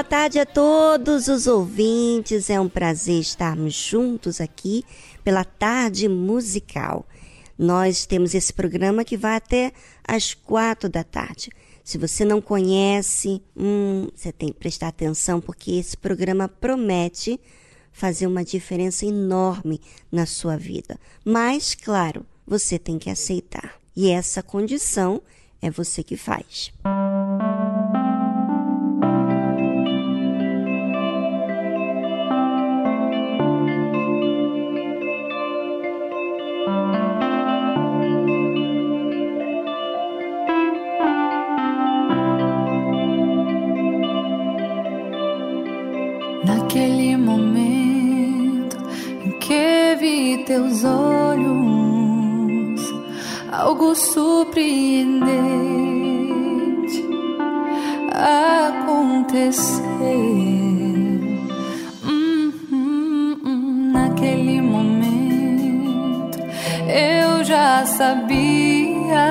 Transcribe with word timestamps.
Boa 0.00 0.08
tarde 0.08 0.38
a 0.38 0.46
todos 0.46 1.28
os 1.28 1.46
ouvintes. 1.46 2.48
É 2.48 2.58
um 2.58 2.70
prazer 2.70 3.20
estarmos 3.20 3.74
juntos 3.74 4.40
aqui 4.40 4.82
pela 5.22 5.44
tarde 5.44 6.08
musical. 6.08 7.06
Nós 7.58 8.06
temos 8.06 8.34
esse 8.34 8.50
programa 8.50 9.04
que 9.04 9.14
vai 9.14 9.36
até 9.36 9.74
às 10.02 10.32
quatro 10.32 10.88
da 10.88 11.04
tarde. 11.04 11.50
Se 11.84 11.98
você 11.98 12.24
não 12.24 12.40
conhece, 12.40 13.42
hum, 13.54 14.08
você 14.16 14.32
tem 14.32 14.48
que 14.48 14.58
prestar 14.58 14.88
atenção 14.88 15.38
porque 15.38 15.72
esse 15.72 15.98
programa 15.98 16.48
promete 16.48 17.38
fazer 17.92 18.26
uma 18.26 18.42
diferença 18.42 19.04
enorme 19.04 19.82
na 20.10 20.24
sua 20.24 20.56
vida. 20.56 20.98
Mas, 21.22 21.74
claro, 21.74 22.24
você 22.46 22.78
tem 22.78 22.98
que 22.98 23.10
aceitar. 23.10 23.74
E 23.94 24.08
essa 24.08 24.42
condição 24.42 25.20
é 25.60 25.70
você 25.70 26.02
que 26.02 26.16
faz. 26.16 26.72
Naquele 26.82 26.99
teus 50.50 50.82
olhos, 50.82 51.54
algo 53.52 53.94
surpreendente 53.94 55.30
aconteceu. 58.10 59.86
Hum, 62.04 62.52
hum, 62.72 63.40
hum, 63.44 63.92
naquele 63.92 64.60
momento 64.60 66.40
eu 66.88 67.44
já 67.44 67.86
sabia 67.86 69.28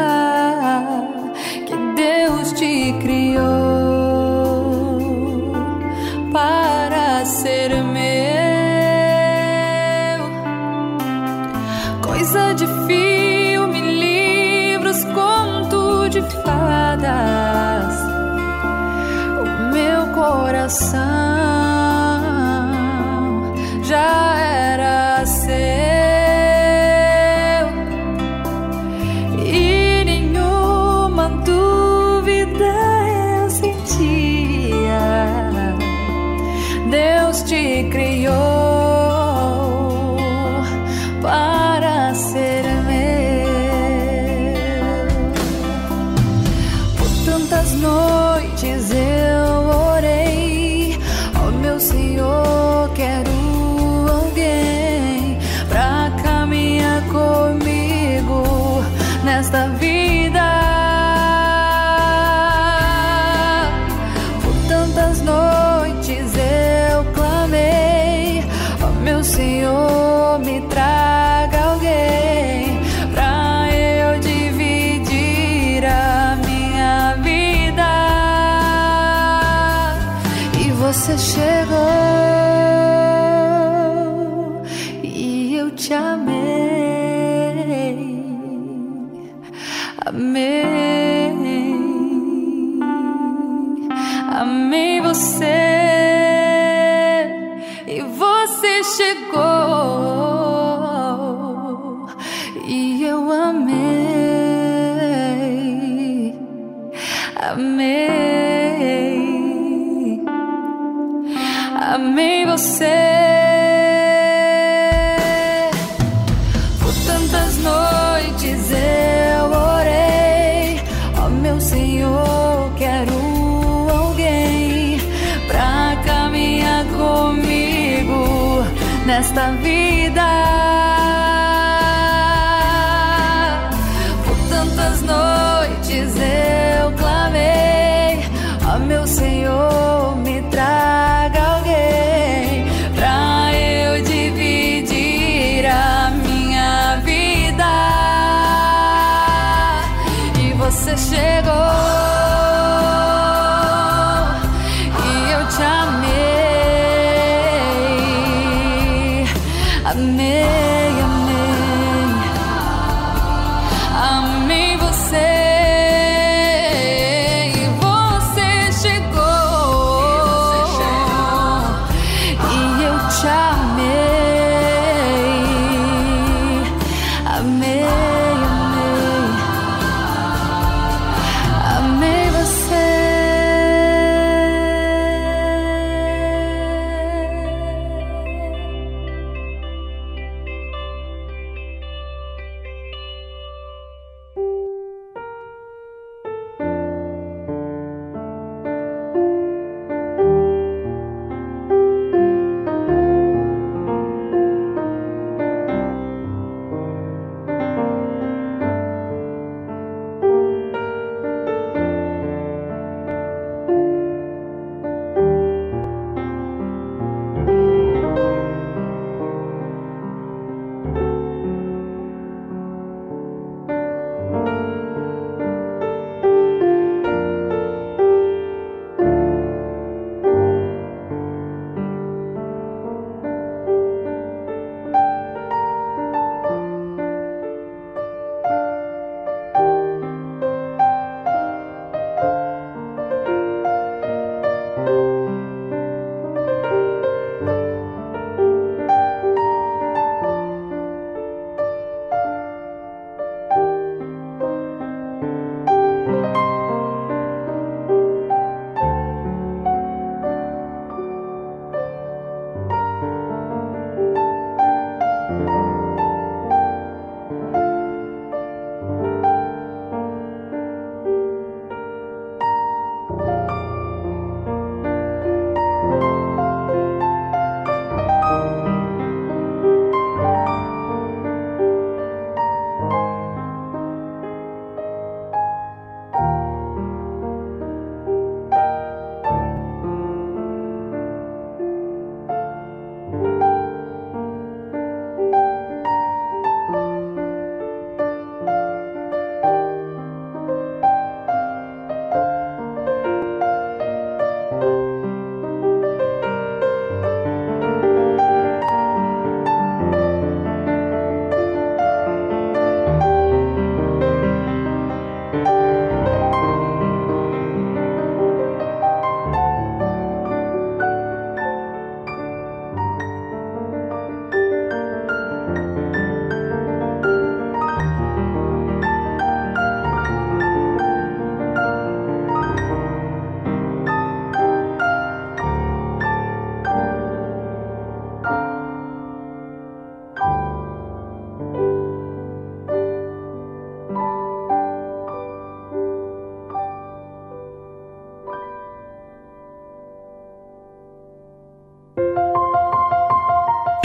que 1.65 1.75
Deus 1.97 2.53
te 2.53 2.93
criou 3.01 3.78
de 12.59 12.67
filme, 12.85 13.79
livros, 13.79 15.05
conto 15.05 16.09
de 16.09 16.21
fadas. 16.43 17.95
O 19.39 19.71
meu 19.71 20.07
coração 20.07 20.99
já 23.81 24.28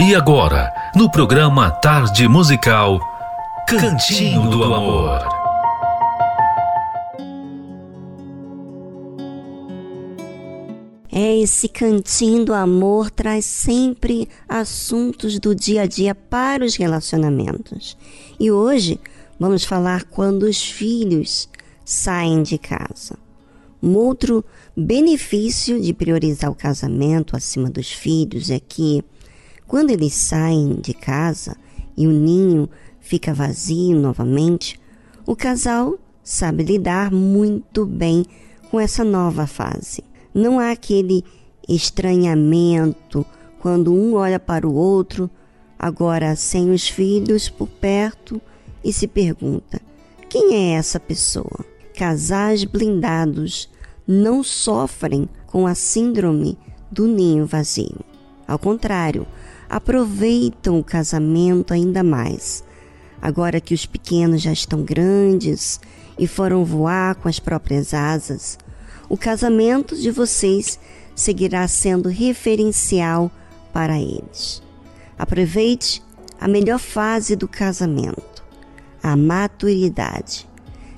E 0.07 0.13
agora, 0.13 0.71
no 0.95 1.09
programa 1.09 1.71
Tarde 1.71 2.27
Musical, 2.27 2.99
Cantinho 3.67 4.47
do 4.51 4.63
Amor. 4.63 5.27
É, 11.11 11.39
esse 11.39 11.67
cantinho 11.67 12.45
do 12.45 12.53
amor 12.53 13.09
traz 13.09 13.45
sempre 13.45 14.29
assuntos 14.47 15.39
do 15.39 15.55
dia 15.55 15.81
a 15.81 15.85
dia 15.87 16.13
para 16.13 16.63
os 16.63 16.75
relacionamentos. 16.75 17.97
E 18.39 18.51
hoje 18.51 18.99
vamos 19.39 19.63
falar 19.63 20.03
quando 20.03 20.43
os 20.43 20.63
filhos 20.63 21.49
saem 21.83 22.43
de 22.43 22.59
casa. 22.59 23.17
Um 23.81 23.95
outro 23.95 24.45
benefício 24.77 25.81
de 25.81 25.95
priorizar 25.95 26.51
o 26.51 26.55
casamento 26.55 27.35
acima 27.35 27.71
dos 27.71 27.91
filhos 27.91 28.51
é 28.51 28.59
que 28.59 29.03
quando 29.67 29.91
eles 29.91 30.13
saem 30.13 30.75
de 30.75 30.93
casa 30.93 31.55
e 31.97 32.07
o 32.07 32.11
ninho 32.11 32.69
fica 32.99 33.33
vazio 33.33 33.99
novamente, 33.99 34.79
o 35.25 35.35
casal 35.35 35.97
sabe 36.23 36.63
lidar 36.63 37.11
muito 37.11 37.85
bem 37.85 38.25
com 38.69 38.79
essa 38.79 39.03
nova 39.03 39.47
fase. 39.47 40.03
Não 40.33 40.59
há 40.59 40.71
aquele 40.71 41.23
estranhamento 41.67 43.25
quando 43.59 43.93
um 43.93 44.13
olha 44.15 44.39
para 44.39 44.67
o 44.67 44.75
outro, 44.75 45.29
agora 45.79 46.35
sem 46.35 46.71
os 46.71 46.87
filhos 46.87 47.49
por 47.49 47.67
perto, 47.67 48.41
e 48.83 48.93
se 48.93 49.07
pergunta: 49.07 49.81
quem 50.29 50.53
é 50.55 50.75
essa 50.75 50.99
pessoa? 50.99 51.65
Casais 51.95 52.63
blindados 52.63 53.69
não 54.07 54.43
sofrem 54.43 55.27
com 55.47 55.65
a 55.65 55.73
síndrome 55.73 56.57
do 56.91 57.07
ninho 57.07 57.45
vazio. 57.45 57.99
Ao 58.47 58.59
contrário, 58.59 59.25
aproveitam 59.69 60.79
o 60.79 60.83
casamento 60.83 61.73
ainda 61.73 62.03
mais. 62.03 62.63
Agora 63.21 63.59
que 63.59 63.73
os 63.73 63.85
pequenos 63.85 64.41
já 64.41 64.51
estão 64.51 64.83
grandes 64.83 65.79
e 66.17 66.27
foram 66.27 66.63
voar 66.63 67.15
com 67.15 67.27
as 67.27 67.39
próprias 67.39 67.93
asas, 67.93 68.57
o 69.09 69.17
casamento 69.17 69.95
de 69.95 70.11
vocês 70.11 70.79
seguirá 71.15 71.67
sendo 71.67 72.09
referencial 72.09 73.31
para 73.73 73.99
eles. 73.99 74.61
Aproveite 75.17 76.03
a 76.39 76.47
melhor 76.47 76.79
fase 76.79 77.35
do 77.35 77.47
casamento, 77.47 78.43
a 79.01 79.15
maturidade. 79.15 80.47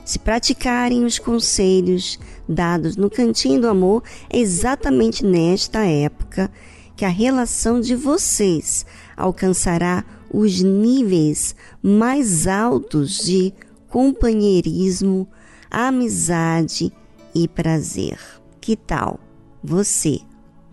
Se 0.04 0.18
praticarem 0.18 1.04
os 1.04 1.20
conselhos 1.20 2.18
dados 2.48 2.96
no 2.96 3.10
Cantinho 3.10 3.62
do 3.62 3.68
Amor, 3.68 4.04
é 4.30 4.40
exatamente 4.40 5.26
nesta 5.26 5.86
época 5.86 6.50
que 6.98 7.06
a 7.06 7.10
relação 7.10 7.80
de 7.80 7.96
vocês 7.96 8.84
alcançará 9.16 10.04
os 10.34 10.62
níveis 10.62 11.56
mais 11.82 12.48
altos 12.48 13.20
de 13.20 13.54
companheirismo, 13.88 15.28
amizade 15.70 16.92
e 17.36 17.48
prazer. 17.48 18.20
Que 18.60 18.76
tal 18.76 19.20
você, 19.64 20.20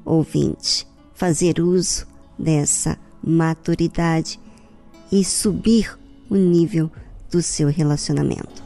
ouvinte, 0.03 0.89
fazer 1.13 1.61
uso 1.61 2.07
dessa 2.39 2.99
maturidade 3.23 4.41
e 5.13 5.23
subir 5.23 5.97
o 6.31 6.37
nível 6.37 6.91
do 7.31 7.43
seu 7.43 7.69
relacionamento? 7.69 8.64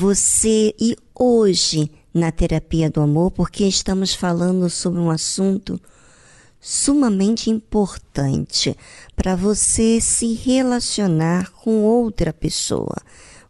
Você 0.00 0.74
e 0.80 0.96
hoje 1.14 1.90
na 2.14 2.32
terapia 2.32 2.88
do 2.88 3.02
amor, 3.02 3.30
porque 3.32 3.66
estamos 3.66 4.14
falando 4.14 4.70
sobre 4.70 4.98
um 4.98 5.10
assunto 5.10 5.78
sumamente 6.58 7.50
importante 7.50 8.74
para 9.14 9.36
você 9.36 10.00
se 10.00 10.32
relacionar 10.32 11.50
com 11.50 11.82
outra 11.82 12.32
pessoa. 12.32 12.96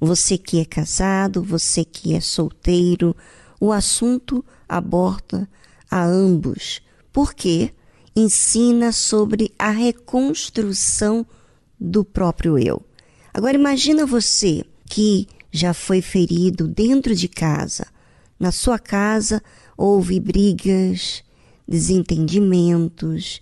Você 0.01 0.37
que 0.37 0.59
é 0.59 0.65
casado, 0.65 1.41
você 1.41 1.85
que 1.85 2.17
é 2.17 2.21
solteiro, 2.21 3.15
o 3.61 3.71
assunto 3.71 4.45
aborda 4.69 5.49
a 5.89 6.05
ambos, 6.05 6.83
porque 7.13 7.73
ensina 8.17 8.91
sobre 8.91 9.53
a 9.57 9.71
reconstrução 9.71 11.25
do 11.79 12.05
próprio 12.05 12.59
eu. 12.59 12.83
Agora 13.33 13.55
imagina 13.55 14.05
você 14.05 14.65
que 14.87 15.29
já 15.51 15.75
foi 15.75 16.01
ferido 16.01 16.69
dentro 16.69 17.15
de 17.15 17.29
casa. 17.29 17.87
Na 18.39 18.53
sua 18.53 18.79
casa 18.79 19.43
houve 19.77 20.21
brigas, 20.21 21.23
desentendimentos, 21.67 23.41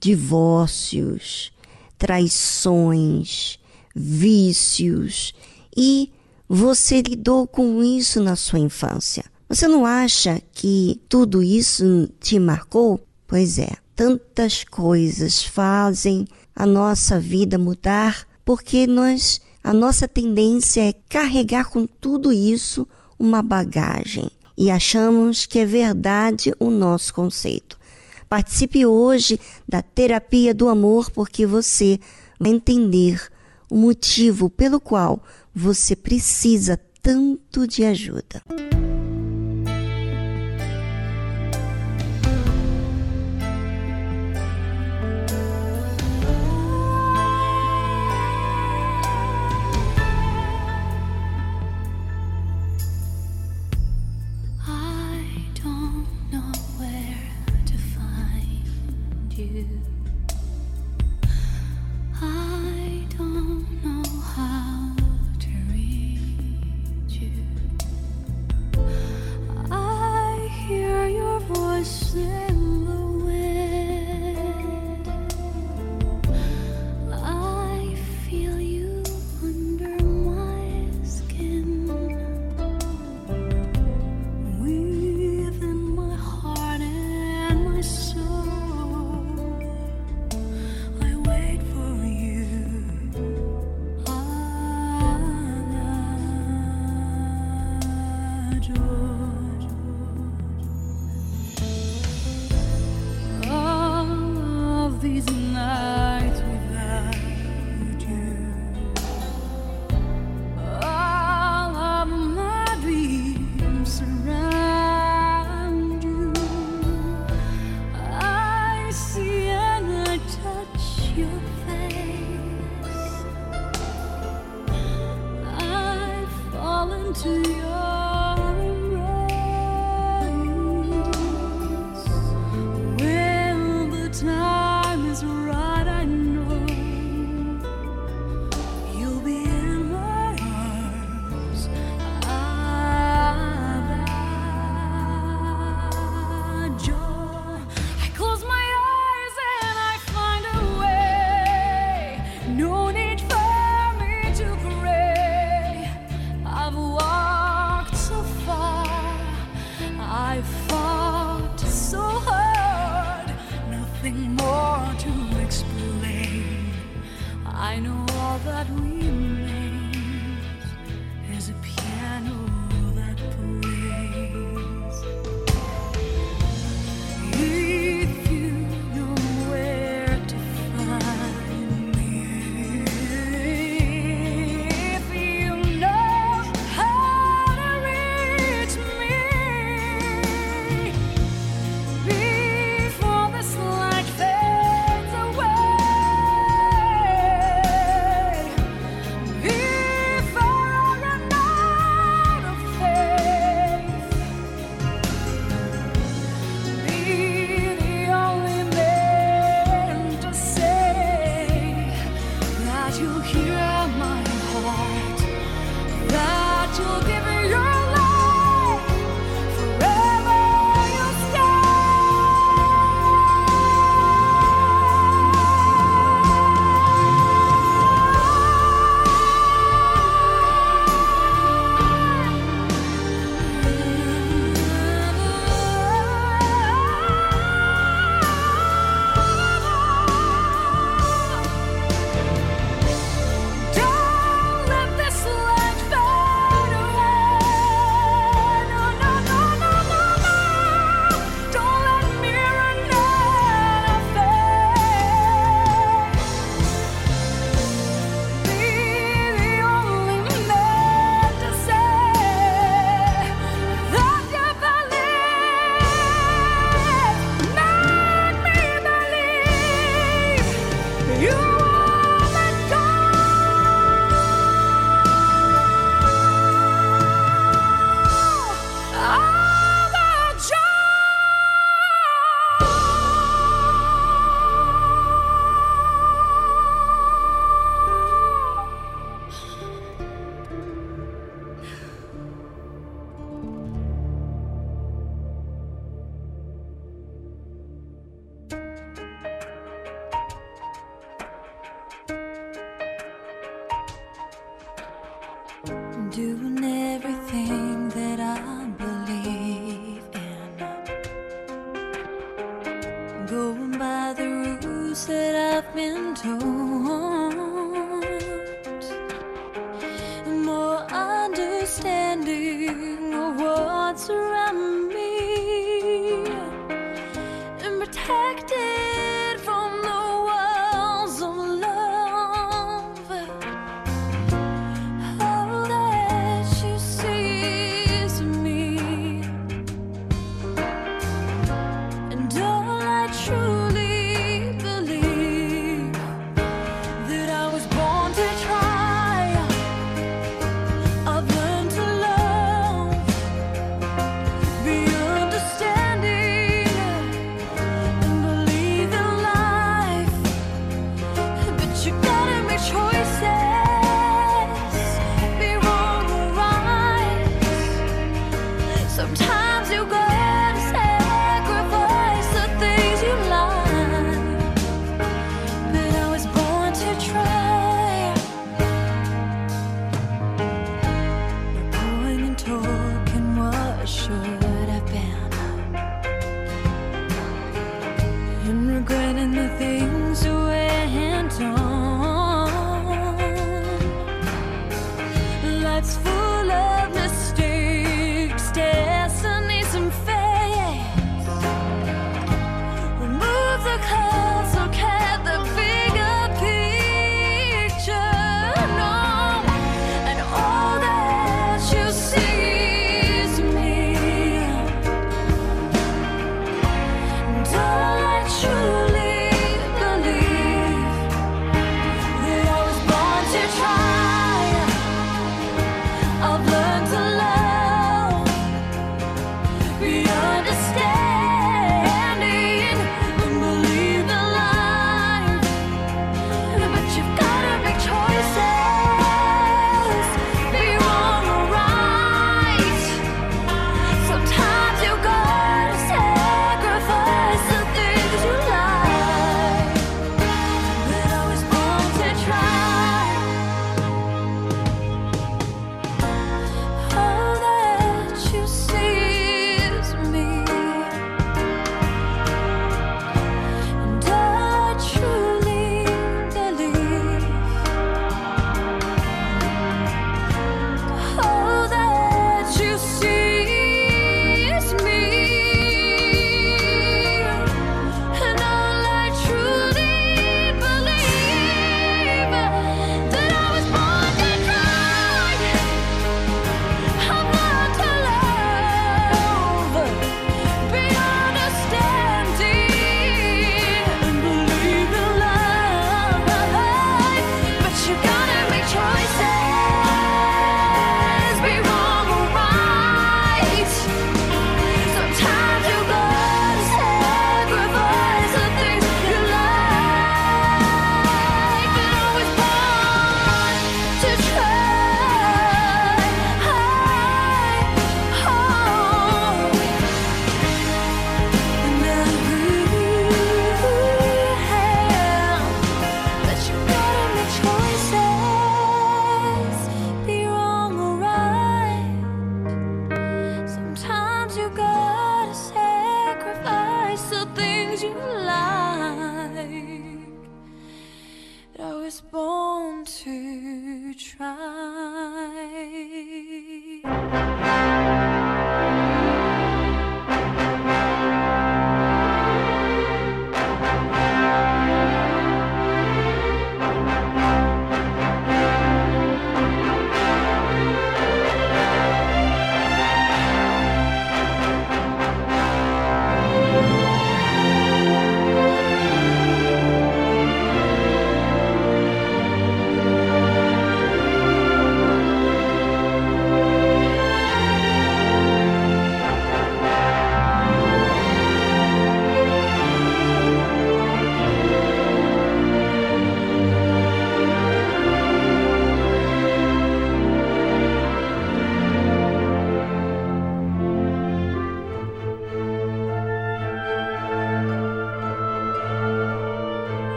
divórcios, 0.00 1.52
traições, 1.98 3.58
vícios 3.94 5.34
e 5.76 6.12
você 6.48 7.02
lidou 7.02 7.46
com 7.46 7.82
isso 7.82 8.20
na 8.20 8.34
sua 8.34 8.58
infância. 8.58 9.24
Você 9.48 9.68
não 9.68 9.84
acha 9.84 10.40
que 10.52 11.00
tudo 11.08 11.42
isso 11.42 12.08
te 12.20 12.38
marcou? 12.38 13.00
Pois 13.26 13.58
é, 13.58 13.70
tantas 13.94 14.64
coisas 14.64 15.42
fazem 15.42 16.26
a 16.54 16.66
nossa 16.66 17.20
vida 17.20 17.58
mudar 17.58 18.26
porque 18.44 18.86
nós 18.86 19.40
a 19.62 19.72
nossa 19.72 20.08
tendência 20.08 20.80
é 20.88 20.94
carregar 21.08 21.68
com 21.68 21.86
tudo 21.86 22.32
isso 22.32 22.86
uma 23.18 23.42
bagagem 23.42 24.30
e 24.56 24.70
achamos 24.70 25.46
que 25.46 25.58
é 25.58 25.66
verdade 25.66 26.52
o 26.58 26.70
nosso 26.70 27.12
conceito. 27.14 27.78
Participe 28.28 28.86
hoje 28.86 29.38
da 29.68 29.82
terapia 29.82 30.54
do 30.54 30.68
amor 30.68 31.10
porque 31.10 31.46
você 31.46 31.98
vai 32.38 32.52
entender 32.52 33.20
o 33.68 33.76
motivo 33.76 34.48
pelo 34.48 34.80
qual 34.80 35.22
você 35.54 35.94
precisa 35.94 36.80
tanto 37.02 37.66
de 37.66 37.84
ajuda. 37.84 38.42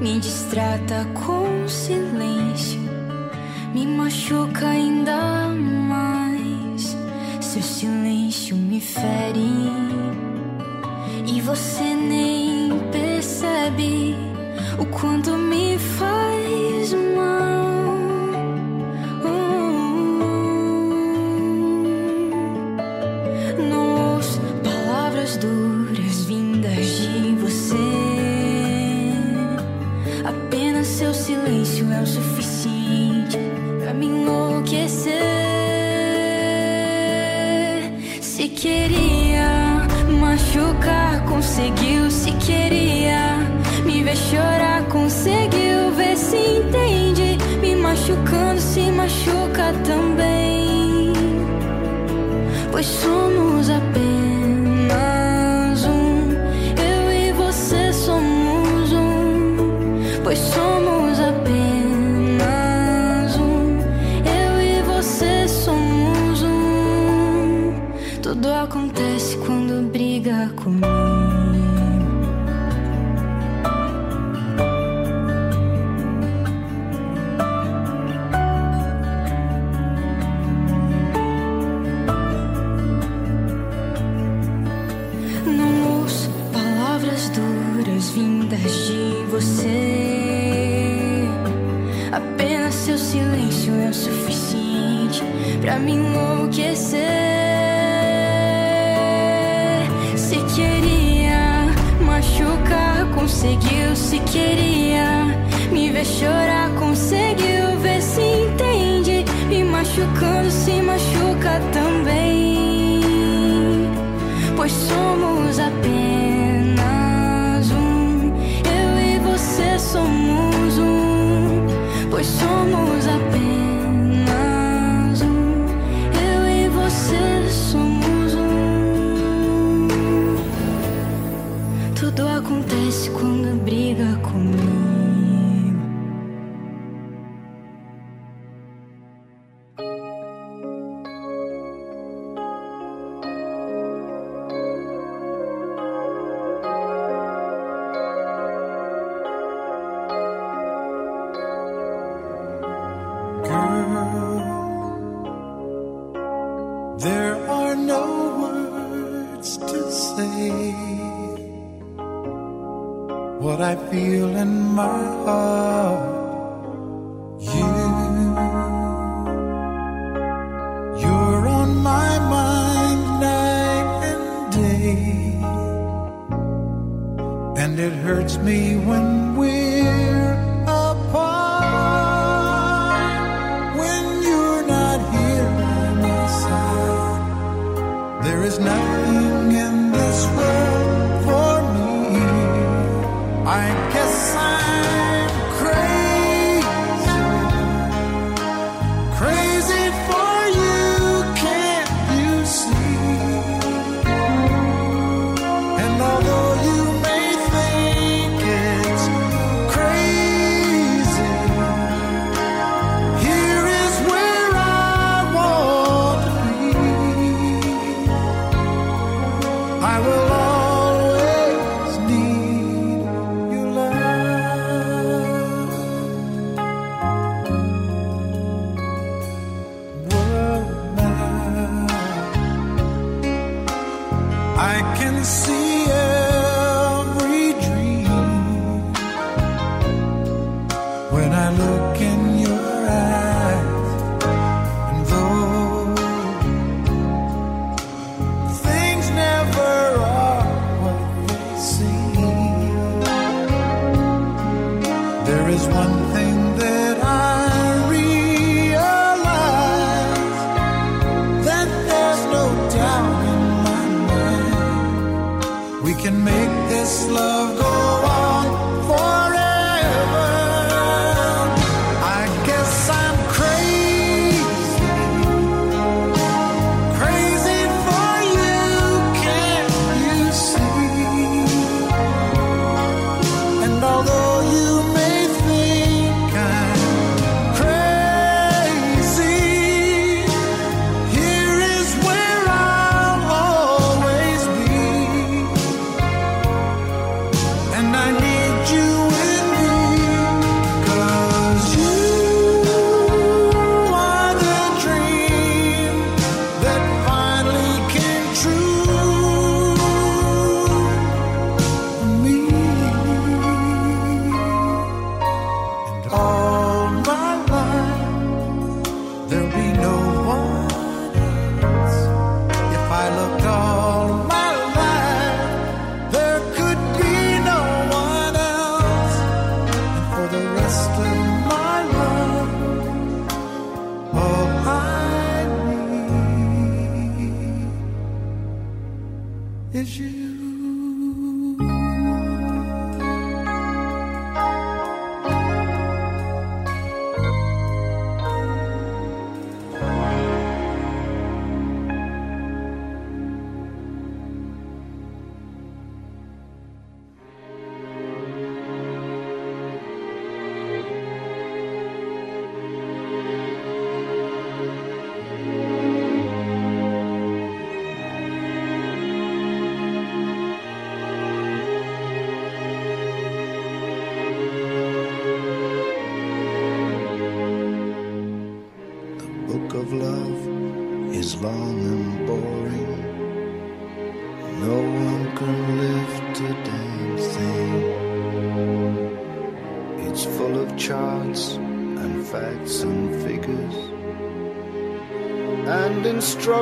Me 0.00 0.18
distrata 0.18 1.06
com 1.14 1.39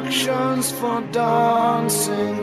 instructions 0.05 0.71
for 0.73 1.01
dancing. 1.11 2.38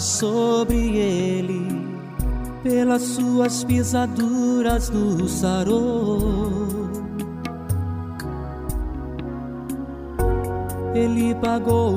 sobre 0.00 0.96
ele, 0.96 1.66
pelas 2.62 3.02
suas 3.02 3.64
pisaduras 3.64 4.88
nos 4.90 5.30
sarou. 5.30 6.90
Ele 10.94 11.34
pagou 11.36 11.89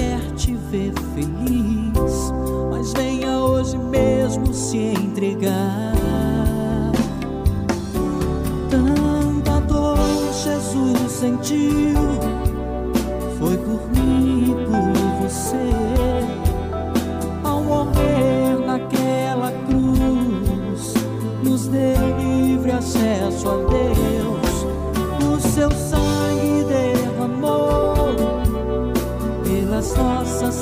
quer 0.00 0.20
te 0.34 0.54
ver 0.70 0.92
feliz. 1.14 2.32
Mas 2.70 2.92
venha 2.94 3.38
hoje 3.38 3.76
mesmo 3.76 4.52
se 4.54 4.78
entregar. 4.78 5.92
Tanta 8.70 9.60
dor 9.60 9.98
Jesus 10.32 11.12
sentiu, 11.12 11.99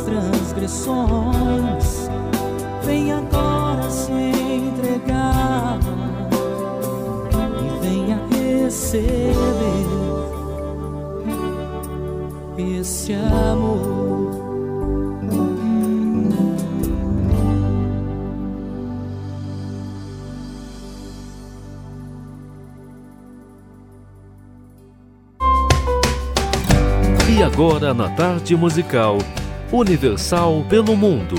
transgressões. 0.09 2.09
Vem 2.85 3.13
agora 3.13 3.91
se 3.91 4.13
entregar 4.13 5.79
e 7.61 7.69
venha 7.87 8.19
receber 8.31 9.27
esse 12.57 13.13
amor. 13.13 13.99
agora 27.59 27.95
na 27.95 28.09
tarde 28.11 28.55
musical 28.55 29.19
Universal 29.71 30.65
pelo 30.67 30.97
Mundo. 30.97 31.37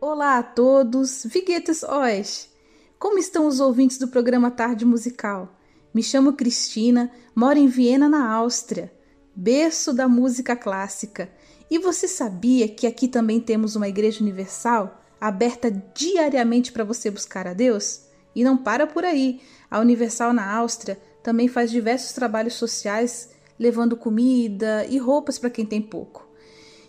Olá 0.00 0.38
a 0.38 0.42
todos, 0.42 1.24
Viguetes 1.24 1.84
Ois! 1.84 2.50
Como 2.98 3.16
estão 3.18 3.46
os 3.46 3.60
ouvintes 3.60 3.96
do 3.96 4.08
programa 4.08 4.50
Tarde 4.50 4.84
Musical? 4.84 5.56
Me 5.94 6.02
chamo 6.02 6.32
Cristina, 6.32 7.12
moro 7.32 7.60
em 7.60 7.68
Viena, 7.68 8.08
na 8.08 8.28
Áustria, 8.28 8.92
berço 9.36 9.92
da 9.92 10.08
música 10.08 10.56
clássica. 10.56 11.30
E 11.70 11.78
você 11.78 12.08
sabia 12.08 12.66
que 12.66 12.86
aqui 12.86 13.06
também 13.06 13.38
temos 13.38 13.76
uma 13.76 13.88
igreja 13.88 14.22
universal 14.22 15.02
aberta 15.20 15.70
diariamente 15.94 16.72
para 16.72 16.84
você 16.84 17.10
buscar 17.10 17.46
a 17.46 17.52
Deus? 17.52 18.02
E 18.34 18.42
não 18.42 18.56
para 18.56 18.86
por 18.86 19.04
aí. 19.04 19.40
A 19.70 19.80
Universal 19.80 20.32
na 20.32 20.50
Áustria 20.54 20.98
também 21.22 21.48
faz 21.48 21.70
diversos 21.70 22.12
trabalhos 22.12 22.54
sociais, 22.54 23.30
levando 23.58 23.96
comida 23.96 24.86
e 24.88 24.96
roupas 24.96 25.38
para 25.38 25.50
quem 25.50 25.66
tem 25.66 25.82
pouco. 25.82 26.26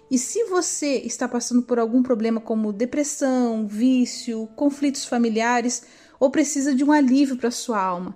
E 0.09 0.17
se 0.17 0.45
você 0.45 0.97
está 0.99 1.27
passando 1.27 1.63
por 1.63 1.79
algum 1.79 2.01
problema 2.01 2.39
como 2.39 2.71
depressão, 2.71 3.67
vício, 3.67 4.47
conflitos 4.55 5.05
familiares 5.05 5.83
ou 6.19 6.29
precisa 6.29 6.73
de 6.73 6.83
um 6.83 6.91
alívio 6.91 7.35
para 7.35 7.51
sua 7.51 7.81
alma, 7.81 8.15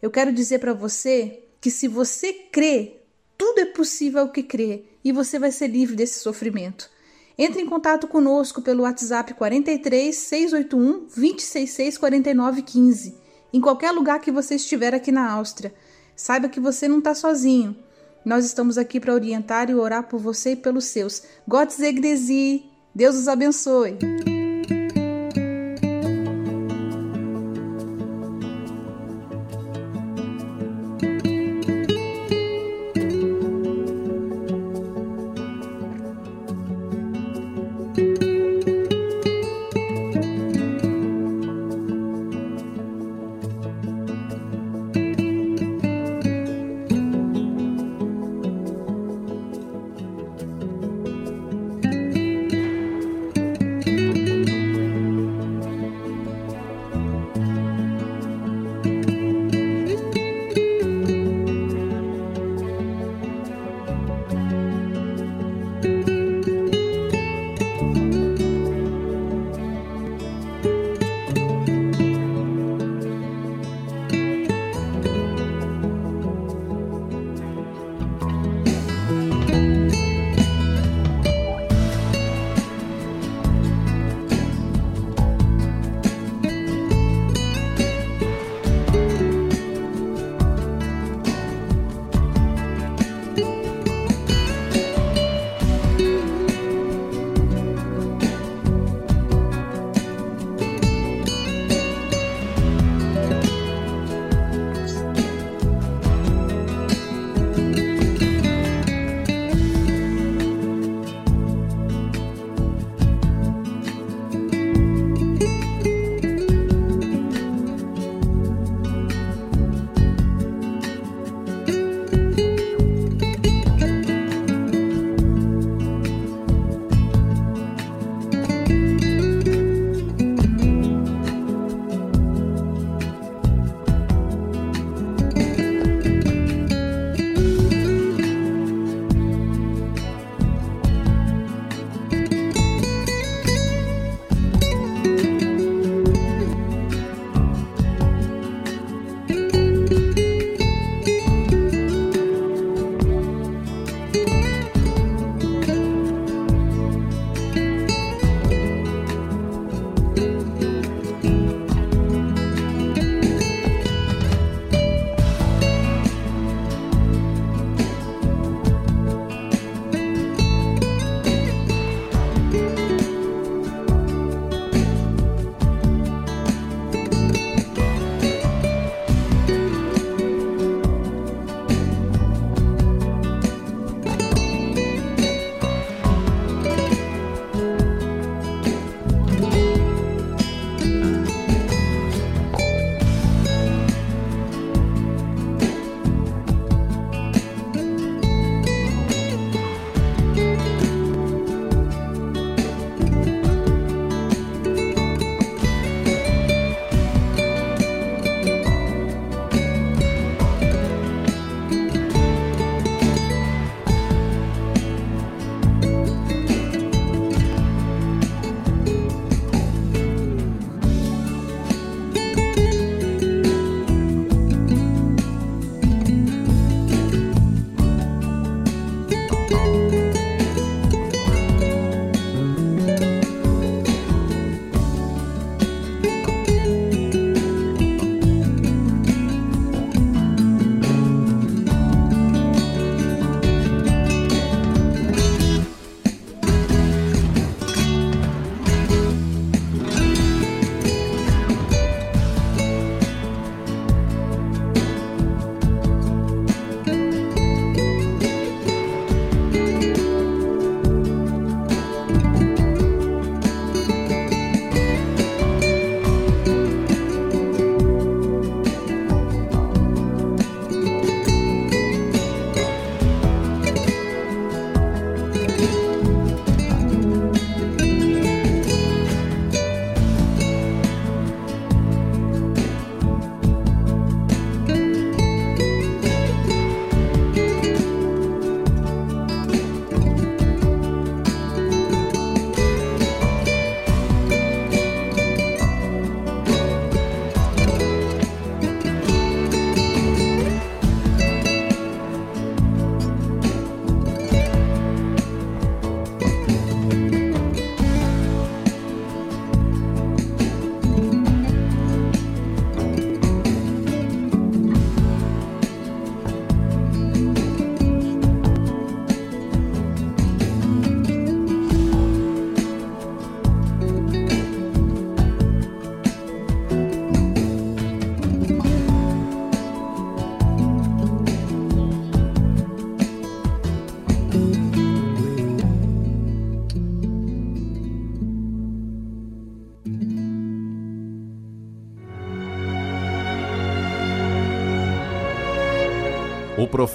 eu 0.00 0.10
quero 0.10 0.32
dizer 0.32 0.60
para 0.60 0.72
você 0.72 1.44
que 1.60 1.70
se 1.70 1.88
você 1.88 2.32
crê, 2.52 3.03
tudo 3.44 3.58
é 3.58 3.66
possível 3.66 4.22
ao 4.22 4.30
que 4.30 4.42
crê 4.42 4.84
e 5.04 5.12
você 5.12 5.38
vai 5.38 5.52
ser 5.52 5.66
livre 5.66 5.94
desse 5.94 6.18
sofrimento. 6.18 6.88
Entre 7.36 7.60
em 7.60 7.66
contato 7.66 8.08
conosco 8.08 8.62
pelo 8.62 8.84
WhatsApp 8.84 9.34
43 9.34 10.16
681 10.16 11.00
266 11.00 11.98
49 11.98 12.62
15, 12.62 13.14
em 13.52 13.60
qualquer 13.60 13.90
lugar 13.90 14.18
que 14.18 14.32
você 14.32 14.54
estiver 14.54 14.94
aqui 14.94 15.12
na 15.12 15.30
Áustria. 15.30 15.74
Saiba 16.16 16.48
que 16.48 16.58
você 16.58 16.88
não 16.88 17.00
está 17.00 17.14
sozinho. 17.14 17.76
Nós 18.24 18.46
estamos 18.46 18.78
aqui 18.78 18.98
para 18.98 19.12
orientar 19.12 19.68
e 19.68 19.74
orar 19.74 20.08
por 20.08 20.18
você 20.18 20.52
e 20.52 20.56
pelos 20.56 20.86
seus. 20.86 21.22
Gott 21.46 21.70
segne. 21.70 22.64
Deus 22.94 23.14
os 23.14 23.28
abençoe. 23.28 23.98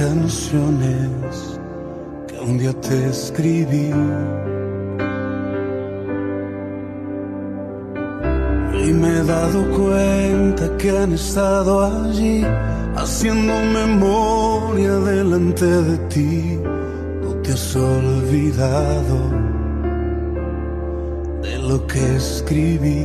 Canciones 0.00 1.60
que 2.26 2.40
un 2.40 2.56
día 2.56 2.72
te 2.80 3.10
escribí. 3.10 3.90
Y 8.82 8.92
me 8.94 9.08
he 9.18 9.24
dado 9.24 9.58
cuenta 9.76 10.64
que 10.78 10.90
han 10.90 11.12
estado 11.12 11.84
allí, 11.84 12.42
haciendo 12.96 13.52
memoria 13.80 14.94
delante 15.12 15.66
de 15.66 15.96
ti. 16.08 16.58
No 17.22 17.30
te 17.42 17.52
has 17.52 17.76
olvidado 17.76 19.18
lo 21.68 21.86
que 21.86 22.16
escribí. 22.16 23.04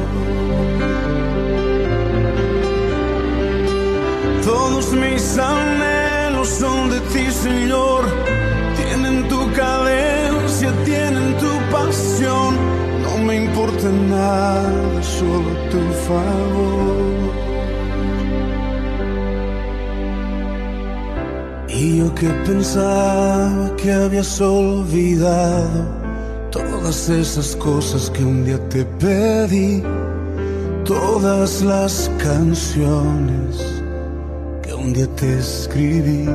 Mis 5.21 5.37
anhelos 5.37 6.47
son 6.47 6.89
de 6.89 6.99
ti, 7.11 7.31
Señor. 7.31 8.01
Tienen 8.75 9.27
tu 9.27 9.39
cadencia, 9.53 10.71
tienen 10.83 11.37
tu 11.37 11.51
pasión. 11.71 12.55
No 13.03 13.17
me 13.25 13.35
importa 13.45 13.87
nada, 14.09 15.03
solo 15.03 15.51
tu 15.71 15.81
favor. 16.07 17.31
Y 21.69 21.99
yo 21.99 22.13
que 22.15 22.29
pensaba 22.45 23.75
que 23.77 23.91
habías 23.91 24.41
olvidado 24.41 25.81
todas 26.51 27.09
esas 27.09 27.55
cosas 27.55 28.09
que 28.09 28.23
un 28.23 28.43
día 28.45 28.59
te 28.69 28.85
pedí, 28.85 29.83
todas 30.83 31.61
las 31.61 32.11
canciones 32.17 33.80
un 34.83 34.93
día 34.93 35.07
te 35.15 35.39
escribí. 35.39 36.25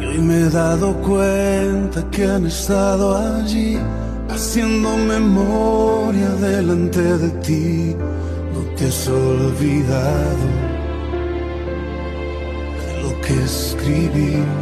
Y 0.00 0.04
hoy 0.04 0.18
me 0.18 0.36
he 0.42 0.50
dado 0.50 0.94
cuenta 1.00 2.04
que 2.10 2.26
han 2.26 2.46
estado 2.46 3.16
allí 3.16 3.78
haciendo 4.28 4.96
memoria 4.96 6.28
delante 6.40 7.02
de 7.18 7.30
ti 7.46 7.96
te 8.76 8.88
has 8.88 9.08
olvidado 9.08 10.48
de 12.80 13.02
lo 13.02 13.20
que 13.20 13.34
escribí. 13.44 14.61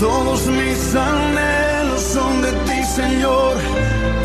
Todos 0.00 0.46
mis 0.46 0.94
anhelos 0.94 2.02
son 2.02 2.42
de 2.42 2.52
ti, 2.66 2.84
Señor. 2.84 3.56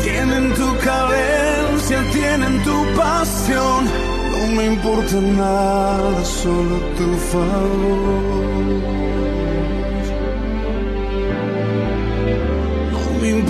Tienen 0.02 0.52
tu 0.54 0.76
cadencia, 0.78 1.98
tienen 2.12 2.62
tu 2.64 2.76
pasión. 2.96 3.84
No 4.32 4.46
me 4.56 4.66
importa 4.66 5.16
nada, 5.20 6.24
solo 6.24 6.76
tu 6.96 7.08
favor. 7.32 8.32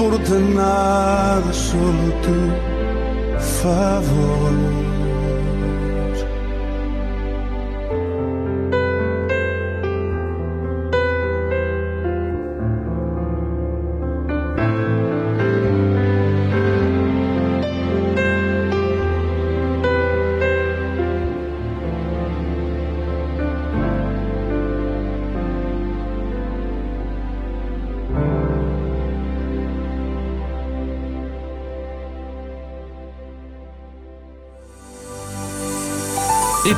importa 0.02 0.34
nada, 0.38 1.52
solo 1.52 2.12
tu 2.22 3.42
favor. 3.60 4.91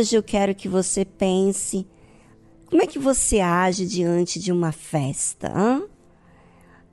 Hoje 0.00 0.16
eu 0.16 0.22
quero 0.22 0.54
que 0.54 0.66
você 0.66 1.04
pense 1.04 1.86
como 2.66 2.82
é 2.82 2.86
que 2.86 2.98
você 2.98 3.40
age 3.40 3.84
diante 3.84 4.38
de 4.38 4.50
uma 4.50 4.72
festa? 4.72 5.52
Hã? 5.54 5.82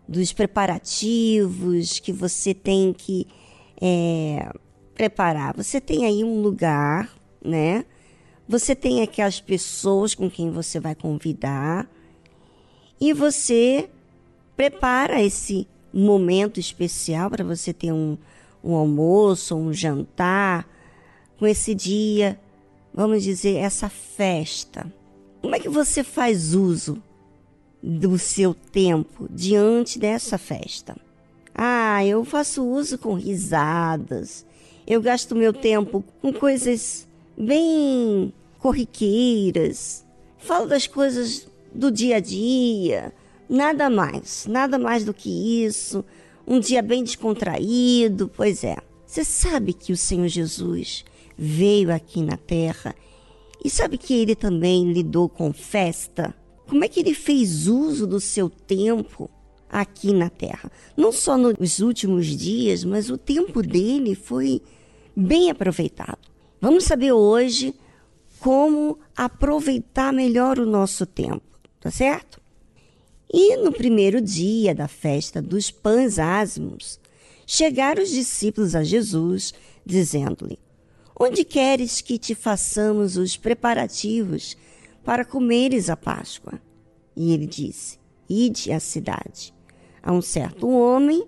Dos 0.08 0.34
preparativos 0.34 2.00
que 2.00 2.12
você 2.12 2.54
tem 2.54 2.92
que 2.92 3.28
é, 3.80 4.52
preparar. 4.94 5.56
Você 5.56 5.80
tem 5.80 6.06
aí 6.06 6.24
um 6.24 6.42
lugar, 6.42 7.16
né? 7.42 7.86
Você 8.50 8.76
tem 8.76 9.02
aquelas 9.02 9.40
pessoas 9.40 10.16
com 10.16 10.30
quem 10.30 10.50
você 10.50 10.80
vai 10.80 10.96
convidar 10.96 11.88
e 13.00 13.14
você 13.14 13.90
prepara 14.56 15.22
esse 15.22 15.68
momento 15.94 16.60
especial 16.60 17.30
para 17.30 17.44
você 17.44 17.72
ter 17.72 17.92
um, 17.94 18.18
um 18.64 18.74
almoço, 18.74 19.56
um 19.56 19.72
jantar 19.72 20.68
com 21.38 21.46
esse 21.46 21.76
dia, 21.76 22.40
vamos 22.98 23.22
dizer, 23.22 23.58
essa 23.58 23.88
festa. 23.90 24.92
Como 25.40 25.56
é 25.56 25.60
que 25.60 25.70
você 25.70 26.04
faz 26.04 26.56
uso 26.56 27.02
do 27.82 28.18
seu 28.18 28.56
tempo 28.56 29.28
diante 29.30 30.00
dessa 30.00 30.40
festa? 30.40 30.98
Ah, 31.54 32.04
eu 32.04 32.26
faço 32.26 32.66
uso 32.66 32.98
com 32.98 33.14
risadas. 33.14 34.44
Eu 34.88 35.00
gasto 35.00 35.36
meu 35.36 35.54
tempo 35.54 36.04
com 36.24 36.34
coisas 36.34 37.08
bem 37.38 38.34
corriqueiras. 38.58 40.04
Falo 40.40 40.66
das 40.66 40.88
coisas 40.88 41.48
do 41.72 41.92
dia 41.92 42.16
a 42.16 42.20
dia, 42.20 43.14
nada 43.48 43.92
mais, 43.92 44.48
nada 44.50 44.80
mais 44.80 45.06
do 45.06 45.14
que 45.14 45.64
isso. 45.64 46.04
Um 46.48 46.60
dia 46.60 46.82
bem 46.82 47.04
descontraído, 47.04 48.32
pois 48.36 48.64
é. 48.64 48.78
Você 49.06 49.24
sabe 49.24 49.74
que 49.74 49.94
o 49.94 49.98
Senhor 49.98 50.28
Jesus 50.28 51.06
veio 51.38 51.94
aqui 51.94 52.22
na 52.22 52.38
terra 52.38 52.96
e 53.64 53.70
sabe 53.70 53.98
que 53.98 54.14
ele 54.14 54.36
também 54.36 54.92
lidou 54.92 55.28
com 55.28 55.52
festa? 55.52 56.34
Como 56.68 56.84
é 56.84 56.88
que 56.88 57.00
ele 57.00 57.14
fez 57.14 57.68
uso 57.68 58.06
do 58.06 58.20
seu 58.20 58.50
tempo 58.50 59.30
aqui 59.70 60.14
na 60.14 60.30
Terra? 60.30 60.72
Não 60.96 61.12
só 61.12 61.38
nos 61.38 61.80
últimos 61.80 62.28
dias, 62.28 62.84
mas 62.84 63.10
o 63.10 63.18
tempo 63.18 63.62
dele 63.62 64.16
foi 64.16 64.62
bem 65.16 65.50
aproveitado. 65.50 66.20
Vamos 66.62 66.84
saber 66.84 67.12
hoje 67.12 67.74
como 68.40 69.00
aproveitar 69.16 70.14
melhor 70.14 70.60
o 70.60 70.66
nosso 70.66 71.06
tempo, 71.06 71.60
tá 71.80 71.90
certo? 71.90 72.40
E 73.32 73.58
no 73.58 73.72
primeiro 73.72 74.22
dia 74.22 74.74
da 74.74 74.88
festa 74.88 75.42
dos 75.42 75.72
pães 75.72 76.20
ázimos, 76.20 77.00
chegaram 77.46 78.04
os 78.04 78.10
discípulos 78.10 78.76
a 78.76 78.84
Jesus, 78.84 79.54
dizendo-lhe: 79.86 80.60
Onde 81.20 81.44
queres 81.44 82.00
que 82.00 82.20
te 82.20 82.36
façamos 82.36 83.18
os 83.18 83.36
preparativos 83.36 84.56
para 85.04 85.26
comeres 85.26 85.90
a 85.90 85.98
Páscoa? 85.98 86.62
E 87.16 87.34
ele 87.34 87.48
disse: 87.48 87.98
Ide 88.30 88.72
à 88.72 88.80
cidade, 88.80 89.52
a 90.04 90.12
um 90.12 90.22
certo 90.22 90.70
homem, 90.70 91.26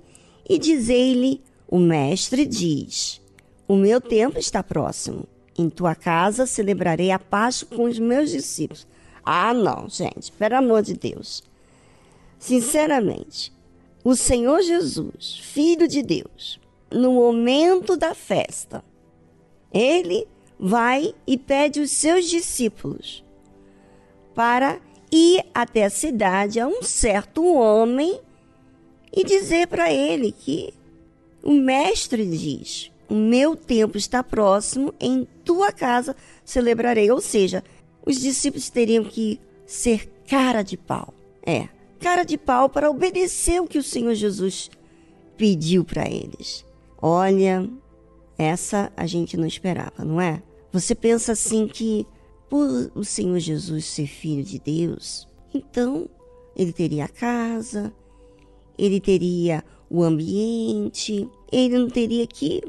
e 0.48 0.60
dizei-lhe: 0.60 1.42
O 1.68 1.80
mestre 1.80 2.46
diz: 2.46 3.20
O 3.68 3.76
meu 3.76 4.00
tempo 4.00 4.38
está 4.38 4.62
próximo. 4.62 5.28
Em 5.58 5.70
tua 5.70 5.96
casa 5.96 6.46
celebrarei 6.46 7.10
a 7.10 7.18
Páscoa 7.18 7.76
com 7.76 7.86
os 7.86 7.98
meus 7.98 8.30
discípulos. 8.30 8.88
Ah, 9.26 9.56
não, 9.56 9.90
gente, 9.90 10.32
pelo 10.34 10.56
amor 10.56 10.84
de 10.84 10.94
Deus. 10.94 11.44
Sinceramente, 12.38 13.52
o 14.04 14.16
Senhor 14.16 14.62
Jesus, 14.62 15.40
Filho 15.42 15.88
de 15.88 16.04
Deus, 16.04 16.60
no 16.92 17.14
momento 17.14 17.98
da 17.98 18.14
festa, 18.14 18.84
ele 19.74 20.28
vai 20.60 21.14
e 21.26 21.38
pede 21.38 21.80
os 21.80 21.92
seus 21.92 22.30
discípulos 22.30 23.24
para 24.36 24.80
ir 25.12 25.44
até 25.54 25.86
a 25.86 25.90
cidade 25.90 26.60
a 26.60 26.68
um 26.68 26.84
certo 26.84 27.46
homem 27.46 28.20
e 29.12 29.24
dizer 29.24 29.68
para 29.68 29.92
ele 29.92 30.32
que 30.32 30.74
o 31.44 31.52
mestre 31.52 32.26
diz: 32.26 32.92
O 33.10 33.16
meu 33.16 33.56
tempo 33.56 33.98
está 33.98 34.24
próximo, 34.24 34.94
em 35.00 35.28
tua 35.44 35.72
casa 35.72 36.16
celebrarei. 36.44 37.10
Ou 37.12 37.22
seja, 37.22 37.64
os 38.06 38.20
discípulos 38.20 38.70
teriam 38.70 39.04
que 39.04 39.40
ser 39.66 40.12
cara 40.28 40.62
de 40.62 40.78
pau. 40.78 41.14
É, 41.46 41.68
cara 42.00 42.24
de 42.24 42.38
pau 42.38 42.70
para 42.70 42.90
obedecer 42.90 43.62
o 43.62 43.68
que 43.68 43.78
o 43.78 43.84
Senhor 43.84 44.14
Jesus 44.14 44.70
pediu 45.38 45.84
para 45.84 46.08
eles. 46.08 46.66
Olha, 47.02 47.68
essa 48.40 48.90
a 48.96 49.06
gente 49.06 49.36
não 49.36 49.46
esperava, 49.46 50.06
não 50.06 50.20
é? 50.20 50.42
Você 50.72 50.96
pensa 50.96 51.34
assim 51.34 51.68
que 51.68 52.08
por 52.50 52.90
o 52.96 53.04
Senhor 53.04 53.38
Jesus 53.38 53.86
ser 53.86 54.08
filho 54.08 54.44
de 54.44 54.58
Deus, 54.58 55.28
então 55.54 56.10
ele 56.56 56.72
teria 56.72 57.06
a 57.06 57.10
casa, 57.10 57.94
ele 58.78 59.02
teria 59.02 59.64
o 59.90 60.02
ambiente, 60.02 61.30
ele 61.52 61.78
não 61.78 61.90
teria 61.90 62.26
que 62.26 62.64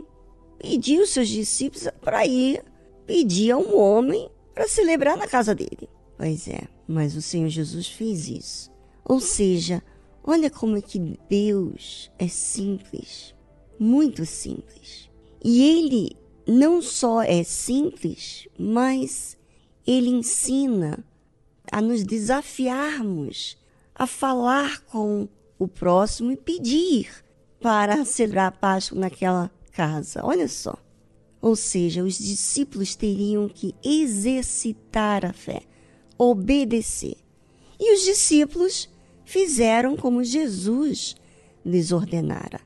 pedir 0.59 1.01
os 1.01 1.11
seus 1.11 1.29
discípulos 1.29 1.89
para 2.01 2.27
ir 2.27 2.62
pedir 3.07 3.53
a 3.53 3.57
um 3.57 3.79
homem 3.79 4.29
para 4.53 4.66
celebrar 4.66 5.16
na 5.16 5.29
casa 5.29 5.55
dele. 5.55 5.89
Pois 6.16 6.49
é, 6.49 6.62
mas 6.87 7.14
o 7.14 7.23
Senhor 7.23 7.49
Jesus 7.49 7.87
fez 7.87 8.29
isso. 8.29 8.71
Ou 9.05 9.21
seja, 9.21 9.83
olha 10.23 10.51
como 10.51 10.77
é 10.77 10.83
que 10.83 10.99
Deus 11.29 12.11
é 12.18 12.29
simples, 12.29 13.35
muito 13.79 14.27
simples. 14.27 15.09
E 15.43 15.62
ele 15.62 16.16
não 16.47 16.82
só 16.82 17.22
é 17.22 17.43
simples, 17.43 18.49
mas 18.59 19.36
ele 19.86 20.09
ensina 20.09 21.05
a 21.70 21.80
nos 21.80 22.05
desafiarmos 22.05 23.57
a 23.95 24.07
falar 24.07 24.80
com 24.82 25.28
o 25.59 25.68
próximo 25.68 26.32
e 26.32 26.36
pedir 26.36 27.24
para 27.61 28.05
celebrar 28.05 28.49
a 28.49 28.53
Páscoa 28.53 28.99
naquela 28.99 29.51
casa. 29.72 30.20
Olha 30.24 30.49
só. 30.49 30.76
Ou 31.41 31.57
seja, 31.57 32.03
os 32.05 32.18
discípulos 32.18 32.95
teriam 32.95 33.49
que 33.49 33.74
exercitar 33.82 35.24
a 35.24 35.32
fé, 35.32 35.62
obedecer. 36.18 37.16
E 37.78 37.95
os 37.95 38.03
discípulos 38.03 38.91
fizeram 39.24 39.97
como 39.97 40.22
Jesus 40.22 41.16
lhes 41.64 41.93
ordenara 41.93 42.61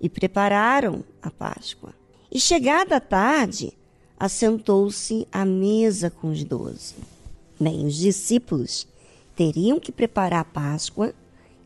e 0.00 0.08
prepararam 0.08 1.04
a 1.20 1.30
Páscoa. 1.30 1.94
E 2.34 2.40
chegada 2.40 2.96
a 2.96 3.00
tarde, 3.00 3.72
assentou-se 4.18 5.24
à 5.30 5.44
mesa 5.44 6.10
com 6.10 6.32
os 6.32 6.42
doze. 6.42 6.96
Bem, 7.60 7.86
os 7.86 7.94
discípulos 7.94 8.88
teriam 9.36 9.78
que 9.78 9.92
preparar 9.92 10.40
a 10.40 10.44
Páscoa 10.44 11.14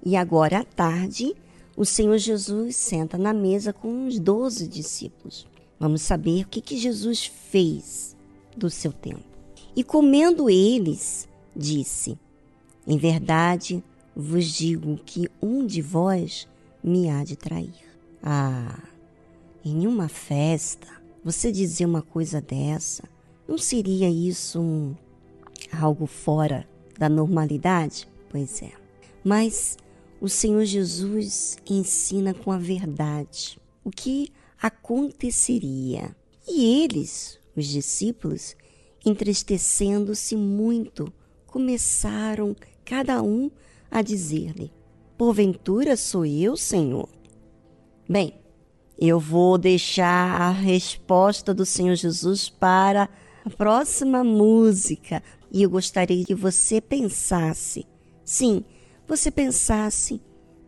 e 0.05 0.15
agora 0.15 0.59
à 0.59 0.65
tarde 0.65 1.35
o 1.75 1.87
Senhor 1.87 2.19
Jesus 2.19 2.77
senta 2.77 3.17
na 3.17 3.33
mesa 3.33 3.73
com 3.73 4.07
os 4.07 4.19
doze 4.19 4.69
discípulos. 4.69 5.47
Vamos 5.81 6.03
saber 6.03 6.43
o 6.43 6.49
que, 6.49 6.61
que 6.61 6.77
Jesus 6.77 7.25
fez 7.25 8.15
do 8.55 8.69
seu 8.69 8.93
tempo. 8.93 9.25
E 9.75 9.83
comendo 9.83 10.51
eles, 10.51 11.27
disse: 11.57 12.19
Em 12.87 12.99
verdade 12.99 13.83
vos 14.15 14.45
digo 14.45 14.99
que 14.99 15.31
um 15.41 15.65
de 15.65 15.81
vós 15.81 16.47
me 16.85 17.09
há 17.09 17.25
de 17.25 17.37
trair. 17.37 17.73
Ah! 18.23 18.98
Em 19.71 19.87
uma 19.87 20.09
festa, 20.09 20.89
você 21.23 21.53
dizer 21.53 21.85
uma 21.85 22.01
coisa 22.01 22.41
dessa, 22.41 23.03
não 23.47 23.59
seria 23.59 24.09
isso 24.09 24.59
um, 24.59 24.97
algo 25.71 26.07
fora 26.07 26.67
da 26.99 27.07
normalidade? 27.07 28.09
Pois 28.31 28.63
é. 28.63 28.73
Mas 29.23 29.77
o 30.23 30.27
Senhor 30.27 30.65
Jesus 30.65 31.59
ensina 31.69 32.33
com 32.33 32.51
a 32.51 32.57
verdade 32.57 33.61
o 33.85 33.91
que 33.91 34.33
aconteceria. 34.59 36.17
E 36.49 36.83
eles, 36.83 37.39
os 37.55 37.67
discípulos, 37.67 38.57
entristecendo-se 39.05 40.35
muito 40.35 41.13
começaram 41.47 42.57
cada 42.87 43.23
um 43.23 43.51
a 43.91 44.01
dizer-lhe: 44.01 44.73
Porventura 45.19 45.95
sou 45.95 46.25
eu, 46.25 46.57
Senhor? 46.57 47.11
Bem, 48.09 48.33
eu 48.99 49.21
vou 49.21 49.57
deixar 49.57 50.41
a 50.41 50.51
resposta 50.51 51.55
do 51.55 51.65
Senhor 51.65 51.95
Jesus 51.95 52.49
para 52.49 53.09
a 53.45 53.51
próxima 53.51 54.25
música 54.25 55.23
e 55.53 55.63
eu 55.63 55.71
gostaria 55.71 56.25
que 56.25 56.35
você 56.35 56.81
pensasse, 56.81 57.87
sim, 58.25 58.65
você 59.07 59.31
pensasse 59.31 60.21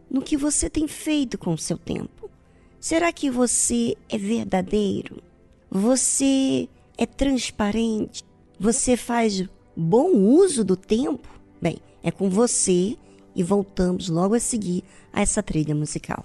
no 0.09 0.23
que 0.23 0.37
você 0.37 0.71
tem 0.71 0.87
feito 0.87 1.37
com 1.37 1.53
o 1.53 1.59
seu 1.59 1.77
tempo. 1.77 2.31
Será 2.79 3.13
que 3.13 3.31
você 3.31 3.97
é 4.09 4.17
verdadeiro? 4.17 5.23
Você 5.71 6.69
é 6.97 7.05
transparente? 7.05 8.25
Você 8.59 8.97
faz 8.97 9.45
bom 9.77 10.13
uso 10.13 10.65
do 10.65 10.77
tempo? 10.77 11.29
Bem, 11.61 11.79
é 12.03 12.11
com 12.11 12.31
você 12.31 12.97
e 13.35 13.43
voltamos 13.43 14.09
logo 14.09 14.35
a 14.35 14.41
seguir 14.41 14.83
a 15.13 15.21
essa 15.21 15.43
trilha 15.43 15.75
musical. 15.75 16.25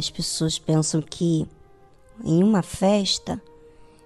As 0.00 0.08
pessoas 0.08 0.58
pensam 0.58 1.02
que 1.02 1.46
em 2.24 2.42
uma 2.42 2.62
festa 2.62 3.40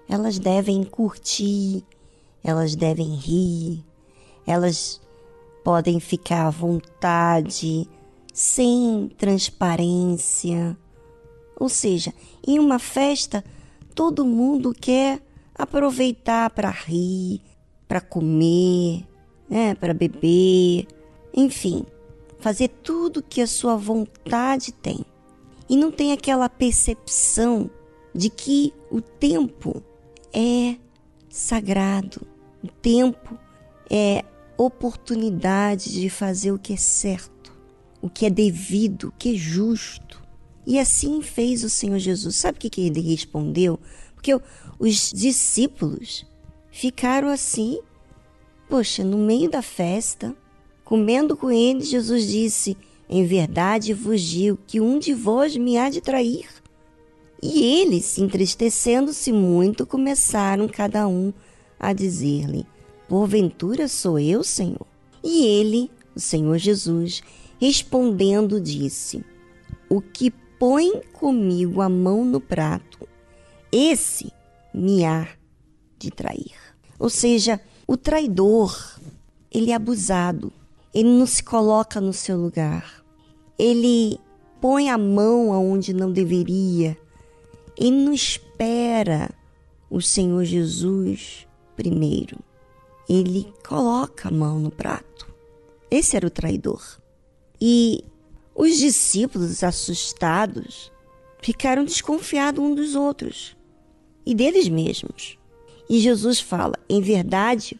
elas 0.09 0.37
devem 0.37 0.83
curtir, 0.83 1.83
elas 2.43 2.75
devem 2.75 3.15
rir, 3.15 3.81
elas 4.45 5.01
podem 5.63 6.01
ficar 6.01 6.47
à 6.47 6.49
vontade, 6.49 7.87
sem 8.33 9.09
transparência. 9.17 10.77
Ou 11.57 11.69
seja, 11.69 12.13
em 12.45 12.59
uma 12.59 12.77
festa 12.77 13.41
todo 13.95 14.25
mundo 14.25 14.73
quer 14.73 15.21
aproveitar 15.57 16.49
para 16.49 16.69
rir, 16.69 17.41
para 17.87 18.01
comer, 18.01 19.07
né, 19.49 19.73
para 19.75 19.93
beber, 19.93 20.87
enfim, 21.33 21.85
fazer 22.37 22.67
tudo 22.67 23.23
que 23.23 23.39
a 23.39 23.47
sua 23.47 23.77
vontade 23.77 24.73
tem 24.73 25.05
e 25.69 25.75
não 25.75 25.91
tem 25.91 26.11
aquela 26.11 26.47
percepção 26.47 27.69
de 28.13 28.29
que 28.29 28.73
o 28.89 29.01
tempo 29.01 29.83
é 30.33 30.77
sagrado, 31.29 32.25
o 32.63 32.67
tempo 32.67 33.37
é 33.89 34.23
oportunidade 34.57 35.91
de 35.91 36.09
fazer 36.09 36.51
o 36.51 36.59
que 36.59 36.73
é 36.73 36.77
certo, 36.77 37.53
o 38.01 38.09
que 38.09 38.25
é 38.25 38.29
devido, 38.29 39.09
o 39.09 39.11
que 39.11 39.33
é 39.33 39.37
justo. 39.37 40.23
E 40.65 40.79
assim 40.79 41.21
fez 41.21 41.63
o 41.63 41.69
Senhor 41.69 41.99
Jesus. 41.99 42.35
Sabe 42.35 42.57
o 42.57 42.61
que, 42.61 42.81
ele 42.81 43.01
respondeu? 43.01 43.79
Porque 44.13 44.33
os 44.79 45.11
discípulos 45.11 46.25
ficaram 46.71 47.29
assim, 47.29 47.79
poxa, 48.69 49.03
no 49.03 49.17
meio 49.17 49.49
da 49.49 49.61
festa, 49.61 50.35
comendo 50.83 51.37
com 51.37 51.51
ele, 51.51 51.81
Jesus 51.81 52.27
disse: 52.27 52.77
em 53.09 53.25
verdade 53.25 53.93
vos 53.93 54.21
digo 54.21 54.59
que 54.65 54.81
um 54.81 54.97
de 54.97 55.13
vós 55.13 55.55
me 55.55 55.77
há 55.77 55.89
de 55.89 56.01
trair. 56.01 56.47
E 57.41 57.61
eles, 57.61 58.17
entristecendo-se 58.17 59.31
muito, 59.31 59.85
começaram 59.85 60.67
cada 60.67 61.07
um 61.07 61.31
a 61.79 61.93
dizer-lhe: 61.93 62.65
Porventura 63.07 63.87
sou 63.87 64.17
eu, 64.17 64.43
Senhor? 64.43 64.87
E 65.23 65.45
ele, 65.45 65.91
o 66.15 66.19
Senhor 66.19 66.57
Jesus, 66.57 67.21
respondendo, 67.59 68.59
disse: 68.59 69.23
O 69.87 70.01
que 70.01 70.31
põe 70.57 71.01
comigo 71.13 71.81
a 71.81 71.89
mão 71.89 72.25
no 72.25 72.41
prato, 72.41 73.07
esse 73.71 74.31
me 74.73 75.05
há 75.05 75.27
de 75.99 76.09
trair. 76.09 76.55
Ou 76.97 77.09
seja, 77.09 77.59
o 77.85 77.95
traidor, 77.95 78.99
ele 79.51 79.71
é 79.71 79.75
abusado, 79.75 80.51
ele 80.95 81.09
não 81.09 81.25
se 81.25 81.43
coloca 81.43 81.99
no 81.99 82.13
seu 82.13 82.37
lugar. 82.37 83.03
Ele 83.59 84.17
põe 84.61 84.89
a 84.89 84.97
mão 84.97 85.51
aonde 85.51 85.93
não 85.93 86.09
deveria. 86.09 86.97
Ele 87.77 87.91
não 87.91 88.13
espera 88.13 89.29
o 89.89 90.01
Senhor 90.01 90.45
Jesus 90.45 91.45
primeiro. 91.75 92.39
Ele 93.09 93.53
coloca 93.67 94.29
a 94.29 94.31
mão 94.31 94.57
no 94.57 94.71
prato. 94.71 95.27
Esse 95.91 96.15
era 96.15 96.27
o 96.27 96.31
traidor. 96.31 96.81
E 97.59 98.01
os 98.55 98.77
discípulos, 98.77 99.65
assustados, 99.65 100.93
ficaram 101.41 101.83
desconfiados 101.83 102.63
uns 102.63 102.73
dos 102.73 102.95
outros 102.95 103.57
e 104.25 104.33
deles 104.33 104.69
mesmos. 104.69 105.37
E 105.89 105.99
Jesus 105.99 106.39
fala: 106.39 106.75
em 106.87 107.01
verdade, 107.01 107.77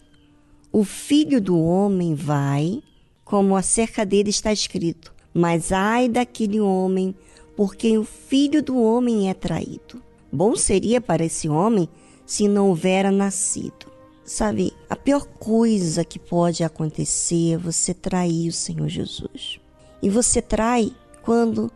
o 0.69 0.83
filho 0.83 1.39
do 1.39 1.57
homem 1.57 2.13
vai 2.13 2.83
como 3.25 3.55
acerca 3.55 4.05
dele 4.05 4.29
está 4.29 4.53
escrito: 4.53 5.13
Mas 5.33 5.71
ai 5.71 6.07
daquele 6.07 6.61
homem 6.61 7.13
por 7.57 7.75
quem 7.75 7.97
o 7.97 8.05
filho 8.05 8.61
do 8.61 8.79
homem 8.79 9.29
é 9.29 9.33
traído. 9.33 10.01
Bom 10.31 10.55
seria 10.55 11.01
para 11.01 11.25
esse 11.25 11.49
homem 11.49 11.89
se 12.25 12.47
não 12.47 12.69
houvera 12.69 13.11
nascido. 13.11 13.93
sabe, 14.23 14.73
a 14.89 14.95
pior 14.95 15.25
coisa 15.25 16.03
que 16.03 16.17
pode 16.17 16.63
acontecer 16.63 17.53
é 17.53 17.57
você 17.57 17.93
trair 17.93 18.49
o 18.49 18.53
Senhor 18.53 18.87
Jesus. 18.87 19.59
E 20.01 20.09
você 20.09 20.41
trai 20.41 20.91
quando 21.21 21.71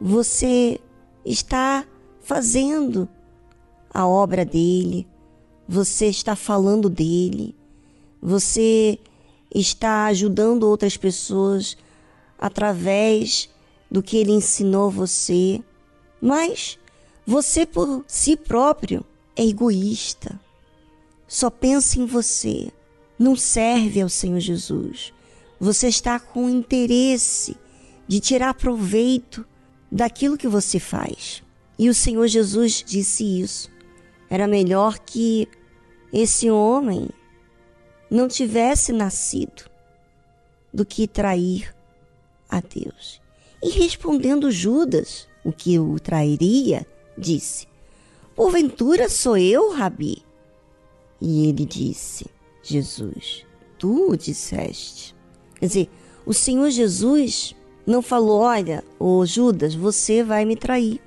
você 0.00 0.80
está 1.24 1.84
fazendo 2.20 3.08
a 3.92 4.06
obra 4.06 4.44
dele, 4.44 5.06
você 5.68 6.06
está 6.06 6.36
falando 6.36 6.88
dele, 6.88 7.54
você 8.22 8.98
está 9.54 10.06
ajudando 10.06 10.64
outras 10.64 10.96
pessoas 10.96 11.76
através 12.38 13.48
do 13.90 14.02
que 14.02 14.16
ele 14.16 14.32
ensinou 14.32 14.90
você, 14.90 15.62
mas 16.20 16.78
você 17.26 17.66
por 17.66 18.04
si 18.06 18.36
próprio 18.36 19.04
é 19.36 19.44
egoísta. 19.44 20.38
Só 21.26 21.50
pensa 21.50 21.98
em 21.98 22.06
você, 22.06 22.70
não 23.18 23.36
serve 23.36 24.00
ao 24.00 24.08
Senhor 24.08 24.40
Jesus. 24.40 25.12
Você 25.60 25.88
está 25.88 26.18
com 26.20 26.48
interesse 26.48 27.56
de 28.06 28.20
tirar 28.20 28.54
proveito 28.54 29.44
daquilo 29.90 30.38
que 30.38 30.48
você 30.48 30.78
faz. 30.78 31.42
E 31.78 31.88
o 31.88 31.94
Senhor 31.94 32.26
Jesus 32.26 32.82
disse 32.86 33.40
isso. 33.40 33.70
Era 34.30 34.46
melhor 34.46 34.98
que 34.98 35.48
esse 36.12 36.50
homem 36.50 37.08
não 38.10 38.28
tivesse 38.28 38.92
nascido 38.92 39.64
do 40.72 40.84
que 40.84 41.06
trair 41.06 41.74
a 42.48 42.60
Deus. 42.60 43.20
E 43.62 43.70
respondendo 43.70 44.50
Judas, 44.50 45.28
o 45.44 45.52
que 45.52 45.78
o 45.78 45.98
trairia, 45.98 46.86
disse: 47.16 47.66
Porventura 48.34 49.08
sou 49.08 49.36
eu, 49.36 49.72
Rabi? 49.72 50.22
E 51.20 51.48
ele 51.48 51.64
disse: 51.64 52.26
Jesus, 52.62 53.44
tu 53.78 54.10
o 54.10 54.16
disseste. 54.16 55.14
Quer 55.58 55.66
dizer, 55.66 55.90
o 56.24 56.32
Senhor 56.32 56.70
Jesus 56.70 57.56
não 57.86 58.02
falou: 58.02 58.40
Olha, 58.40 58.84
ô 58.98 59.24
Judas, 59.26 59.74
você 59.74 60.22
vai 60.22 60.44
me 60.44 60.54
trair. 60.54 61.00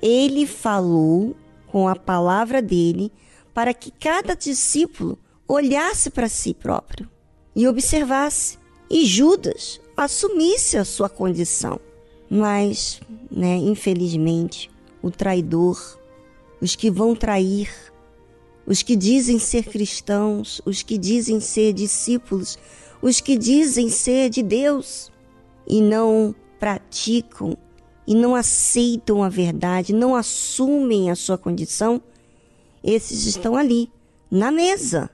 Ele 0.00 0.46
falou 0.46 1.34
com 1.66 1.88
a 1.88 1.96
palavra 1.96 2.62
dele 2.62 3.10
para 3.52 3.74
que 3.74 3.90
cada 3.90 4.36
discípulo 4.36 5.18
olhasse 5.48 6.10
para 6.10 6.28
si 6.28 6.52
próprio 6.52 7.08
e 7.56 7.66
observasse. 7.66 8.58
E 8.90 9.04
Judas 9.06 9.80
assumisse 9.96 10.76
a 10.76 10.84
sua 10.84 11.08
condição. 11.08 11.80
Mas, 12.30 13.00
né, 13.30 13.56
infelizmente, 13.56 14.70
o 15.02 15.10
traidor, 15.10 15.98
os 16.60 16.76
que 16.76 16.90
vão 16.90 17.16
trair, 17.16 17.70
os 18.66 18.82
que 18.82 18.94
dizem 18.94 19.38
ser 19.38 19.64
cristãos, 19.64 20.60
os 20.66 20.82
que 20.82 20.98
dizem 20.98 21.40
ser 21.40 21.72
discípulos, 21.72 22.58
os 23.00 23.20
que 23.20 23.38
dizem 23.38 23.88
ser 23.88 24.28
de 24.28 24.42
Deus 24.42 25.10
e 25.66 25.80
não 25.80 26.34
praticam 26.58 27.56
e 28.06 28.14
não 28.14 28.34
aceitam 28.34 29.22
a 29.22 29.28
verdade, 29.28 29.94
não 29.94 30.14
assumem 30.14 31.10
a 31.10 31.14
sua 31.14 31.38
condição, 31.38 32.00
esses 32.82 33.26
estão 33.26 33.56
ali, 33.56 33.90
na 34.30 34.50
mesa, 34.50 35.10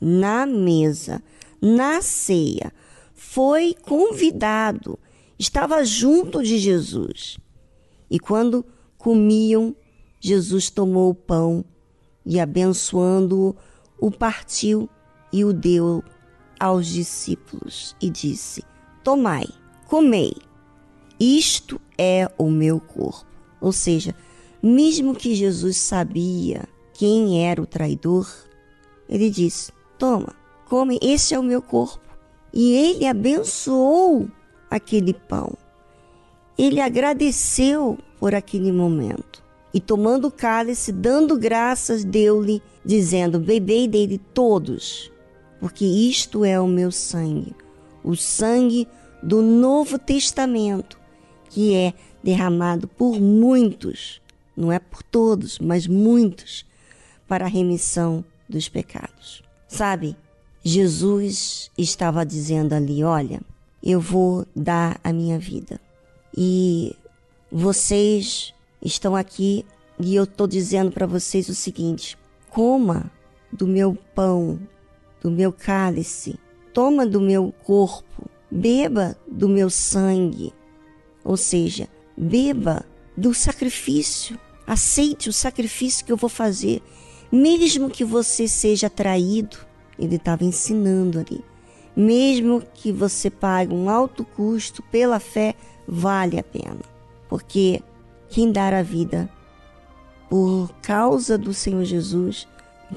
na 0.00 0.46
mesa, 0.46 1.22
na 1.60 2.00
ceia. 2.00 2.72
Foi 3.14 3.74
convidado, 3.82 4.98
estava 5.38 5.84
junto 5.84 6.42
de 6.42 6.58
Jesus. 6.58 7.38
E 8.10 8.18
quando 8.18 8.64
comiam, 8.96 9.74
Jesus 10.20 10.70
tomou 10.70 11.10
o 11.10 11.14
pão 11.14 11.64
e, 12.24 12.40
abençoando-o, 12.40 13.56
o 14.00 14.10
partiu 14.10 14.88
e 15.32 15.44
o 15.44 15.52
deu 15.52 16.02
aos 16.58 16.86
discípulos 16.86 17.94
e 18.00 18.10
disse: 18.10 18.62
Tomai, 19.04 19.46
comei, 19.86 20.32
isto 21.18 21.80
é 21.96 22.30
o 22.38 22.50
meu 22.50 22.80
corpo. 22.80 23.26
Ou 23.60 23.72
seja, 23.72 24.14
mesmo 24.62 25.14
que 25.14 25.34
Jesus 25.34 25.78
sabia 25.78 26.68
quem 26.94 27.46
era 27.46 27.60
o 27.60 27.66
traidor, 27.66 28.28
ele 29.08 29.30
disse: 29.30 29.72
Toma, 29.98 30.34
come, 30.68 30.98
esse 31.02 31.34
é 31.34 31.38
o 31.38 31.42
meu 31.42 31.60
corpo. 31.60 32.08
E 32.52 32.72
ele 32.72 33.06
abençoou 33.06 34.28
aquele 34.70 35.12
pão. 35.12 35.52
Ele 36.56 36.80
agradeceu 36.80 37.98
por 38.18 38.34
aquele 38.34 38.72
momento. 38.72 39.42
E 39.72 39.80
tomando 39.80 40.28
o 40.28 40.30
cálice, 40.30 40.90
dando 40.90 41.38
graças, 41.38 42.04
deu-lhe, 42.04 42.62
dizendo: 42.84 43.38
Bebei 43.38 43.86
dele 43.86 44.18
todos, 44.32 45.12
porque 45.60 45.84
isto 45.84 46.44
é 46.44 46.58
o 46.58 46.66
meu 46.66 46.90
sangue, 46.90 47.54
o 48.02 48.16
sangue 48.16 48.88
do 49.22 49.42
Novo 49.42 49.98
Testamento, 49.98 50.98
que 51.50 51.74
é 51.74 51.92
derramado 52.22 52.88
por 52.88 53.20
muitos, 53.20 54.22
não 54.56 54.72
é 54.72 54.78
por 54.78 55.02
todos, 55.02 55.58
mas 55.58 55.86
muitos, 55.86 56.64
para 57.26 57.44
a 57.44 57.48
remissão 57.48 58.24
dos 58.48 58.68
pecados. 58.68 59.42
Sabe, 59.68 60.16
Jesus 60.64 61.70
estava 61.76 62.24
dizendo 62.24 62.72
ali: 62.74 63.04
Olha, 63.04 63.40
eu 63.82 64.00
vou 64.00 64.46
dar 64.56 64.98
a 65.04 65.12
minha 65.12 65.38
vida. 65.38 65.80
E 66.36 66.96
vocês 67.52 68.54
estão 68.82 69.14
aqui 69.14 69.64
e 70.00 70.14
eu 70.14 70.24
estou 70.24 70.46
dizendo 70.46 70.90
para 70.90 71.06
vocês 71.06 71.48
o 71.48 71.54
seguinte: 71.54 72.16
coma 72.50 73.10
do 73.52 73.66
meu 73.66 73.96
pão, 74.14 74.58
do 75.20 75.30
meu 75.30 75.52
cálice, 75.52 76.38
toma 76.72 77.06
do 77.06 77.20
meu 77.20 77.52
corpo, 77.64 78.28
beba 78.50 79.16
do 79.26 79.48
meu 79.48 79.68
sangue. 79.68 80.52
Ou 81.24 81.36
seja, 81.36 81.88
beba 82.16 82.84
do 83.16 83.34
sacrifício, 83.34 84.38
aceite 84.66 85.28
o 85.28 85.32
sacrifício 85.32 86.04
que 86.04 86.12
eu 86.12 86.16
vou 86.16 86.30
fazer, 86.30 86.82
mesmo 87.30 87.90
que 87.90 88.04
você 88.04 88.48
seja 88.48 88.88
traído. 88.88 89.58
Ele 89.98 90.16
estava 90.16 90.44
ensinando 90.44 91.18
ali. 91.18 91.44
Mesmo 91.96 92.62
que 92.74 92.92
você 92.92 93.28
pague 93.28 93.74
um 93.74 93.90
alto 93.90 94.24
custo 94.24 94.82
pela 94.84 95.18
fé, 95.18 95.54
vale 95.86 96.38
a 96.38 96.42
pena. 96.42 96.80
Porque 97.28 97.82
quem 98.28 98.52
dar 98.52 98.72
a 98.72 98.82
vida 98.82 99.28
por 100.28 100.72
causa 100.82 101.36
do 101.36 101.52
Senhor 101.52 101.84
Jesus 101.84 102.46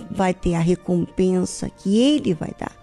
vai 0.10 0.34
ter 0.34 0.56
a 0.56 0.60
recompensa 0.60 1.70
que 1.70 2.00
ele 2.00 2.34
vai 2.34 2.54
dar. 2.60 2.76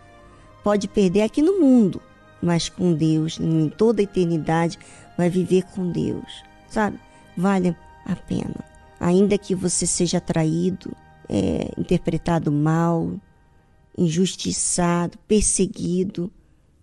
Pode 0.64 0.88
perder 0.88 1.22
aqui 1.22 1.40
no 1.40 1.60
mundo, 1.60 2.00
mas 2.42 2.68
com 2.68 2.92
Deus, 2.92 3.38
em 3.40 3.68
toda 3.68 4.02
a 4.02 4.04
eternidade, 4.04 4.78
vai 5.16 5.30
viver 5.30 5.64
com 5.74 5.90
Deus, 5.90 6.42
sabe? 6.68 6.98
Vale 7.36 7.76
a 8.04 8.16
pena. 8.16 8.64
Ainda 9.00 9.38
que 9.38 9.54
você 9.54 9.86
seja 9.86 10.20
traído, 10.20 10.94
é, 11.28 11.70
interpretado 11.76 12.50
mal, 12.50 13.12
injustiçado, 13.96 15.18
perseguido, 15.26 16.32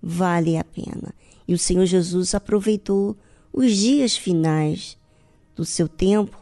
vale 0.02 0.58
a 0.58 0.64
pena. 0.64 1.14
E 1.48 1.54
o 1.54 1.60
Senhor 1.60 1.86
Jesus 1.86 2.36
aproveitou 2.36 3.18
os 3.52 3.76
dias 3.76 4.18
finais 4.18 4.98
do 5.56 5.64
seu 5.64 5.88
tempo 5.88 6.38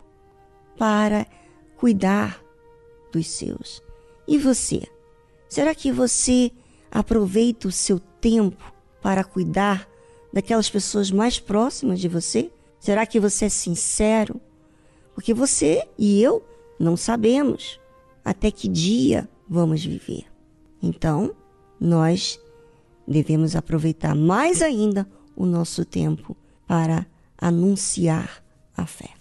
para 0.77 1.27
cuidar 1.77 2.43
dos 3.11 3.27
seus. 3.27 3.81
E 4.27 4.37
você? 4.37 4.81
Será 5.47 5.75
que 5.75 5.91
você 5.91 6.51
aproveita 6.91 7.67
o 7.67 7.71
seu 7.71 7.99
tempo 7.99 8.73
para 9.01 9.23
cuidar 9.23 9.87
daquelas 10.31 10.69
pessoas 10.69 11.11
mais 11.11 11.39
próximas 11.39 11.99
de 11.99 12.07
você? 12.07 12.51
Será 12.79 13.05
que 13.05 13.19
você 13.19 13.45
é 13.45 13.49
sincero? 13.49 14.41
Porque 15.13 15.33
você 15.33 15.87
e 15.97 16.21
eu 16.21 16.43
não 16.79 16.97
sabemos 16.97 17.79
até 18.23 18.51
que 18.51 18.67
dia 18.67 19.29
vamos 19.49 19.83
viver. 19.83 20.25
Então, 20.81 21.33
nós 21.79 22.39
devemos 23.07 23.55
aproveitar 23.55 24.15
mais 24.15 24.61
ainda 24.61 25.07
o 25.35 25.45
nosso 25.45 25.83
tempo 25.85 26.35
para 26.67 27.05
anunciar 27.37 28.43
a 28.75 28.85
fé. 28.85 29.12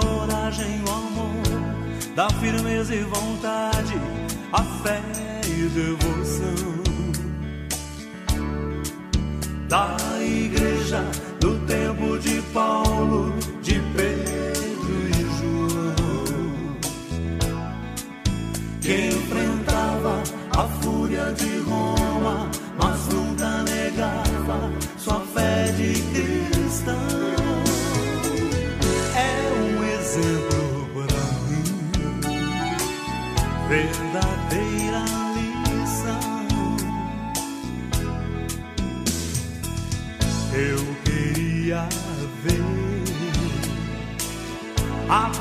Coragem, 0.00 0.82
o 0.86 0.90
amor, 0.90 2.14
da 2.14 2.28
firmeza 2.30 2.94
e 2.94 3.02
vontade, 3.02 3.94
a 4.52 4.62
fé 4.82 5.00
e 5.46 5.68
devoção. 5.68 6.78
Da 9.68 9.96
igreja 10.20 11.04
do 11.40 11.58
tempo 11.66 12.18
de 12.18 12.40
Paulo, 12.52 13.34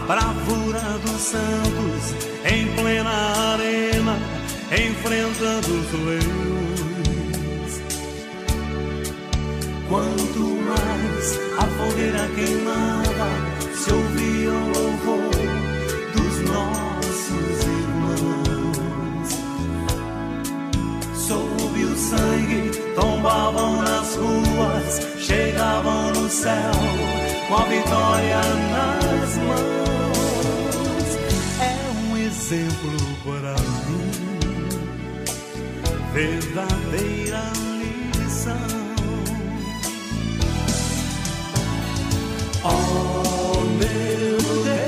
bravura 0.08 0.80
dos 1.04 1.22
santos 1.22 2.16
em 2.46 2.66
plena 2.76 3.10
arena, 3.54 4.18
enfrentando 4.72 5.68
os 5.68 5.92
leões. 6.06 7.82
Quanto 9.90 10.40
mais 10.40 11.40
a 11.60 11.66
fogueira 11.76 12.28
queimava, 12.36 13.30
se 13.76 13.92
ouvia 13.92 14.52
o 14.52 14.68
louvor 14.78 15.32
dos 16.14 16.36
nossos 16.52 17.64
irmãos. 17.82 19.30
Sob 21.16 21.84
o 21.84 21.96
sangue 21.98 22.72
tombavam 22.96 23.82
nas 23.82 24.16
ruas, 24.16 25.02
chegavam 25.20 26.14
no 26.14 26.30
céu 26.30 26.72
com 27.50 27.56
a 27.56 27.64
vitória 27.64 28.42
nas 28.72 29.38
mãos. 29.38 29.87
Exemplo 32.50 32.98
para 33.26 33.56
mim, 33.90 34.10
verdadeira 36.14 37.44
lição. 38.16 38.56
Oh 42.64 43.64
meu 43.78 44.38
Deus, 44.64 44.88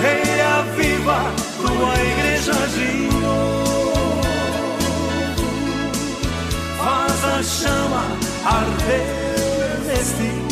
reaviva 0.00 1.20
tua 1.60 1.94
igreja 2.02 2.56
de 2.68 2.90
novo, 3.20 4.22
faz 6.78 7.24
a 7.26 7.42
chama 7.42 8.04
arder 8.42 9.80
neste 9.86 10.45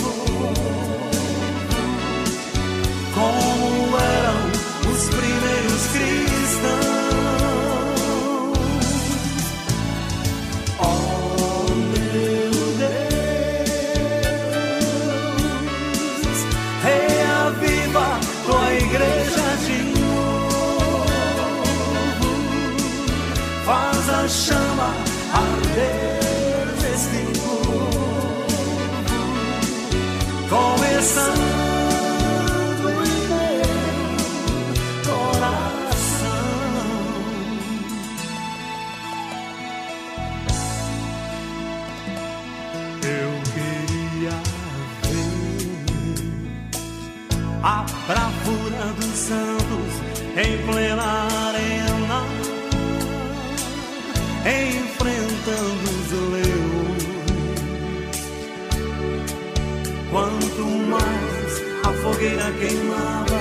fogueira 62.24 62.51
queimava, 62.52 63.40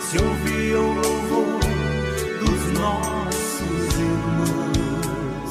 se 0.00 0.18
ouvia 0.18 0.78
o 0.78 0.94
louvor 0.94 1.60
dos 2.38 2.72
nossos 2.78 3.94
irmãos 3.98 5.50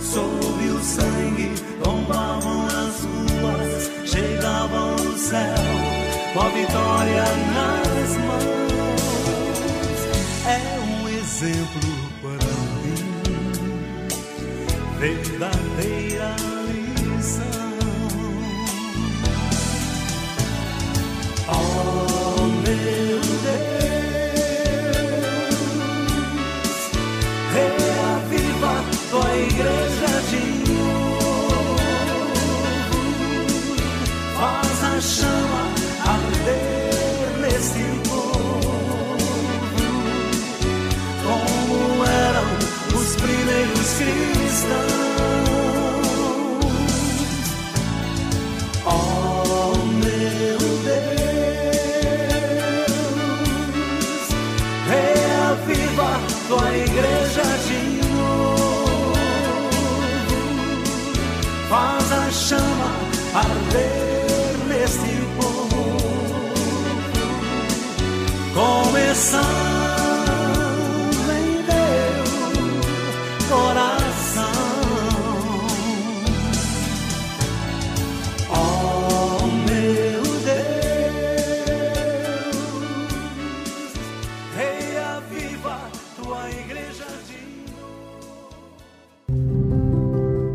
sob 0.00 0.68
o 0.68 0.80
sangue 0.82 1.54
tombavam 1.82 2.66
as 2.66 3.02
ruas, 3.04 3.90
chegavam 4.04 4.96
no 4.96 5.16
céu 5.16 5.54
com 6.34 6.40
a 6.40 6.48
vitória 6.50 7.24
nas 7.54 8.16
mãos. 8.18 8.54
É 10.46 10.80
um 10.80 11.08
exemplo 11.08 11.80
para 12.20 12.54
mim, 12.82 13.04
verdadeira 14.98 16.53
cristãos. 44.64 44.93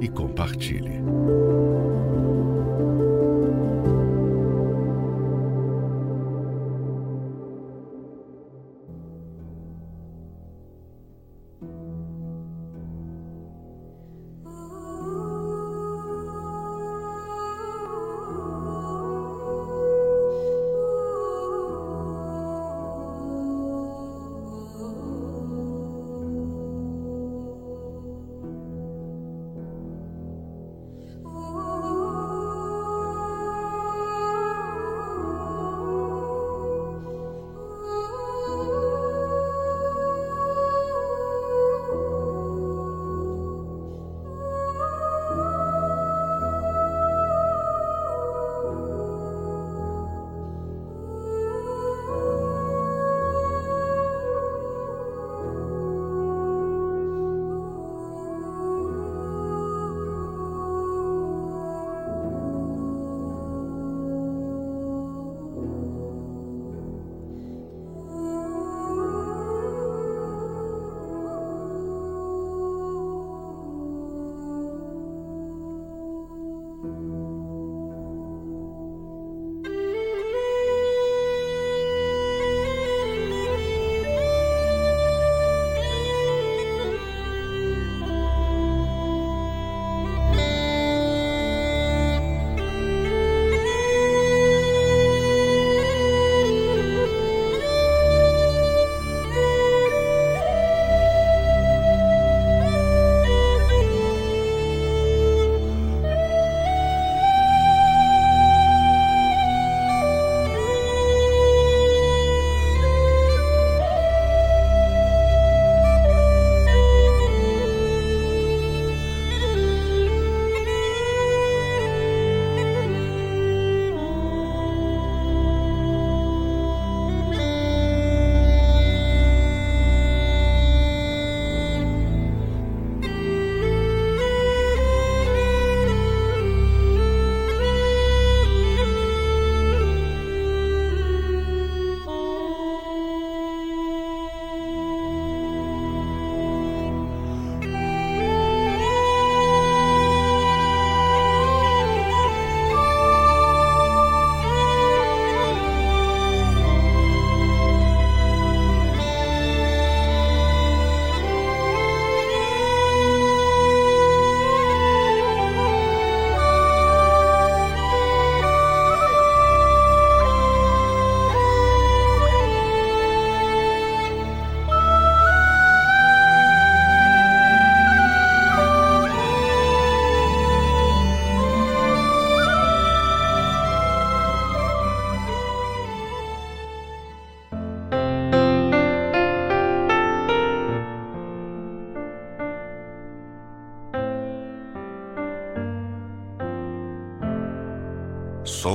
e 0.00 0.08
compartilhe. 0.08 1.02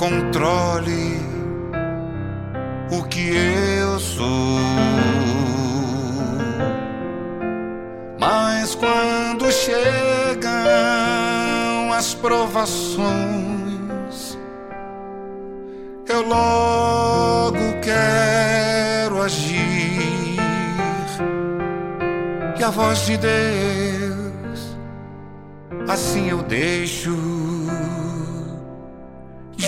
controle 0.00 1.20
o 2.90 3.02
que 3.04 3.36
eu 3.36 3.98
sou. 3.98 4.24
Mas 8.18 8.74
quando 8.74 9.52
chegam 9.52 10.50
as 11.92 12.14
provações, 12.14 13.08
eu 16.08 16.22
logo 16.22 17.58
quero 17.82 19.20
agir 19.20 20.40
e 22.58 22.64
a 22.64 22.70
voz 22.70 23.04
de 23.04 23.18
Deus 23.18 24.76
assim 25.86 26.30
eu 26.30 26.42
deixo 26.42 27.14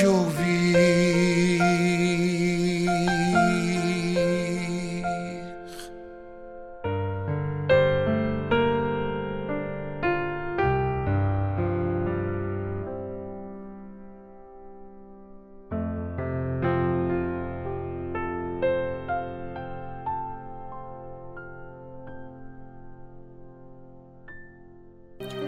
de 0.02 0.06
ouvir. 0.06 0.42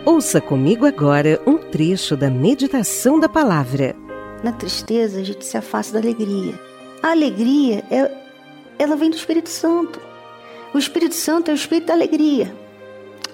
Ouça 0.07 0.41
comigo 0.41 0.87
agora 0.87 1.41
um 1.45 1.59
trecho 1.59 2.17
da 2.17 2.31
meditação 2.31 3.19
da 3.19 3.29
palavra 3.29 4.04
na 4.45 4.53
tristeza, 4.53 5.21
a 5.21 5.25
gente 5.25 5.43
se 5.43 5.57
afasta 5.57 5.95
da 5.95 6.01
alegria. 6.01 6.61
A 7.03 7.13
alegria, 7.13 7.83
é, 7.91 8.15
ela 8.79 8.95
vem 8.95 9.09
do 9.09 9.17
Espírito 9.17 9.49
Santo. 9.49 9.99
O 10.75 10.77
Espírito 10.77 11.15
Santo 11.15 11.51
é 11.51 11.55
o 11.55 11.57
Espírito 11.57 11.87
da 11.87 11.95
alegria, 11.95 12.55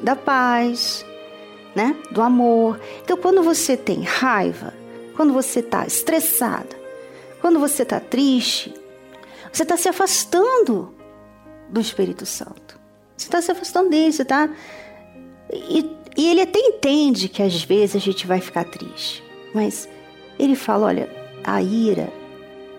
da 0.00 0.14
paz, 0.14 1.04
né? 1.74 1.96
do 2.12 2.22
amor. 2.22 2.78
Então, 3.02 3.16
quando 3.16 3.42
você 3.42 3.76
tem 3.76 4.04
raiva, 4.04 4.72
quando 5.16 5.32
você 5.32 5.58
está 5.58 5.84
estressada, 5.84 6.78
quando 7.40 7.58
você 7.58 7.82
está 7.82 7.98
triste, 7.98 8.72
você 9.52 9.64
está 9.64 9.76
se 9.76 9.88
afastando 9.88 10.94
do 11.68 11.80
Espírito 11.80 12.24
Santo. 12.24 12.78
Você 13.16 13.26
está 13.26 13.42
se 13.42 13.50
afastando 13.50 13.90
dele, 13.90 14.12
você 14.12 14.22
está. 14.22 14.48
E, 15.52 15.90
e 16.16 16.28
ele 16.28 16.42
até 16.42 16.60
entende 16.60 17.28
que 17.28 17.42
às 17.42 17.64
vezes 17.64 17.96
a 17.96 17.98
gente 17.98 18.28
vai 18.28 18.40
ficar 18.40 18.62
triste, 18.62 19.24
mas 19.52 19.88
ele 20.40 20.56
fala: 20.56 20.86
olha, 20.86 21.08
a 21.44 21.62
ira, 21.62 22.10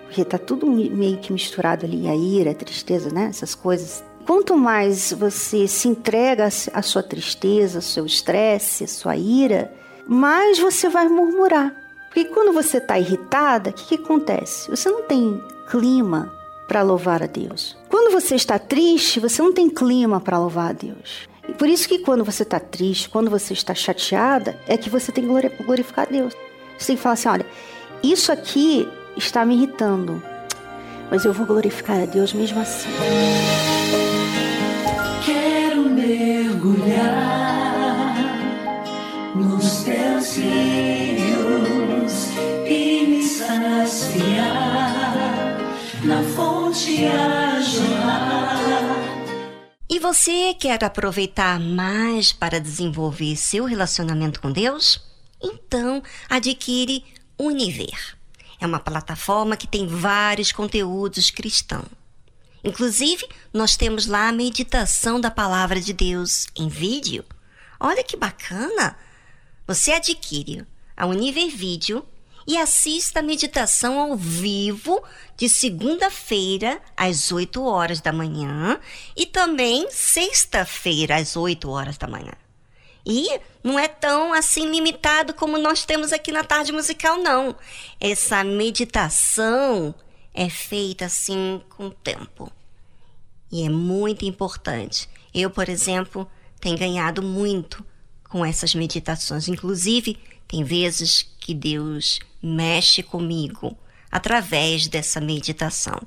porque 0.06 0.22
está 0.22 0.38
tudo 0.38 0.66
meio 0.66 1.18
que 1.18 1.32
misturado 1.32 1.86
ali, 1.86 2.08
a 2.08 2.16
ira, 2.16 2.52
a 2.52 2.56
tristeza, 2.56 3.10
né? 3.12 3.28
Essas 3.30 3.54
coisas. 3.54 4.04
Quanto 4.26 4.56
mais 4.58 5.14
você 5.14 5.68
se 5.68 5.88
entrega 5.88 6.48
à 6.74 6.82
sua 6.82 7.02
tristeza, 7.02 7.78
ao 7.78 7.82
seu 7.82 8.06
estresse, 8.06 8.84
à 8.84 8.88
sua 8.88 9.16
ira, 9.16 9.74
mais 10.08 10.60
você 10.60 10.90
vai 10.90 11.08
murmurar. 11.08 11.74
Porque 12.08 12.26
quando 12.26 12.52
você 12.52 12.78
está 12.78 13.00
irritada, 13.00 13.70
o 13.70 13.74
que, 13.74 13.98
que 13.98 14.04
acontece? 14.04 14.70
Você 14.70 14.90
não 14.90 15.04
tem 15.04 15.42
clima 15.70 16.32
para 16.68 16.84
louvar 16.84 17.24
a 17.24 17.26
Deus. 17.26 17.78
Quando 17.90 18.12
você 18.12 18.36
está 18.36 18.60
triste, 18.60 19.20
você 19.20 19.42
não 19.42 19.54
tem 19.54 19.70
clima 19.70 20.20
para 20.20 20.38
louvar 20.38 20.72
a 20.72 20.74
Deus. 20.74 21.28
E 21.48 21.54
por 21.54 21.68
isso 21.68 21.88
que 21.88 22.00
quando 22.00 22.24
você 22.24 22.44
está 22.44 22.60
triste, 22.60 23.10
quando 23.10 23.30
você 23.30 23.54
está 23.54 23.74
chateada, 23.74 24.60
é 24.68 24.78
que 24.78 24.90
você 24.90 25.12
tem 25.12 25.24
que 25.24 25.64
glorificar 25.64 26.08
a 26.08 26.12
Deus. 26.12 26.34
Você 26.82 26.88
tem 26.88 26.96
que 26.96 27.04
falar 27.04 27.14
assim: 27.14 27.30
olha, 27.30 27.46
isso 28.02 28.32
aqui 28.32 28.90
está 29.16 29.46
me 29.46 29.54
irritando, 29.54 30.22
mas 31.12 31.24
eu 31.24 31.32
vou 31.32 31.46
glorificar 31.46 32.02
a 32.02 32.06
Deus 32.06 32.34
mesmo 32.34 32.60
assim. 32.60 32.90
Quero 35.24 35.88
mergulhar 35.88 37.06
nos 39.36 39.84
teus 39.84 40.38
rios 40.38 42.30
e 42.68 43.06
me 43.08 43.24
saciar 43.24 44.74
na 46.04 46.24
fonte 46.36 47.06
a 47.06 47.62
jorrar. 47.62 48.60
E 49.88 50.00
você 50.00 50.56
quer 50.56 50.84
aproveitar 50.84 51.60
mais 51.60 52.34
para 52.34 52.60
desenvolver 52.60 53.36
seu 53.36 53.66
relacionamento 53.66 54.42
com 54.42 54.52
Deus? 54.52 55.11
Então, 55.42 56.04
adquire 56.30 57.04
Univer. 57.38 58.18
É 58.60 58.66
uma 58.66 58.80
plataforma 58.80 59.58
que 59.58 59.66
tem 59.66 59.88
vários 59.88 60.52
conteúdos 60.52 61.32
cristãos. 61.32 61.88
Inclusive, 62.64 63.28
nós 63.52 63.76
temos 63.76 64.06
lá 64.06 64.28
a 64.28 64.32
meditação 64.32 65.20
da 65.20 65.32
palavra 65.32 65.82
de 65.82 65.94
Deus 65.94 66.46
em 66.56 66.68
vídeo. 66.68 67.26
Olha 67.80 68.04
que 68.04 68.16
bacana! 68.16 68.96
Você 69.66 69.92
adquire 69.94 70.66
a 70.96 71.08
Univer 71.08 71.50
Vídeo 71.50 72.06
e 72.46 72.58
assista 72.58 73.20
a 73.20 73.24
meditação 73.24 74.00
ao 74.00 74.16
vivo 74.16 75.02
de 75.36 75.50
segunda-feira 75.50 76.80
às 76.96 77.32
8 77.32 77.64
horas 77.64 78.02
da 78.02 78.12
manhã 78.12 78.80
e 79.16 79.26
também 79.26 79.90
sexta-feira 79.90 81.16
às 81.16 81.36
8 81.36 81.70
horas 81.70 81.98
da 81.98 82.08
manhã. 82.08 82.34
E 83.06 83.40
não 83.64 83.80
é 83.80 83.88
tão 83.88 84.34
assim 84.34 84.70
limitado 84.70 85.34
como 85.34 85.58
nós 85.58 85.86
temos 85.86 86.14
aqui 86.14 86.32
na 86.32 86.44
tarde 86.44 86.72
musical, 86.72 87.18
não. 87.18 87.56
Essa 88.00 88.44
meditação 88.44 89.94
é 90.34 90.50
feita 90.50 91.06
assim 91.06 91.62
com 91.70 91.88
o 91.88 91.92
tempo. 91.92 92.52
E 93.52 93.66
é 93.66 93.70
muito 93.70 94.24
importante. 94.26 95.10
Eu, 95.34 95.50
por 95.50 95.68
exemplo, 95.68 96.30
tenho 96.60 96.78
ganhado 96.78 97.22
muito 97.22 97.86
com 98.30 98.46
essas 98.46 98.74
meditações. 98.74 99.48
Inclusive, 99.48 100.18
tem 100.48 100.64
vezes 100.64 101.28
que 101.40 101.54
Deus 101.54 102.20
mexe 102.42 103.04
comigo 103.04 103.78
através 104.12 104.88
dessa 104.88 105.20
meditação. 105.20 106.00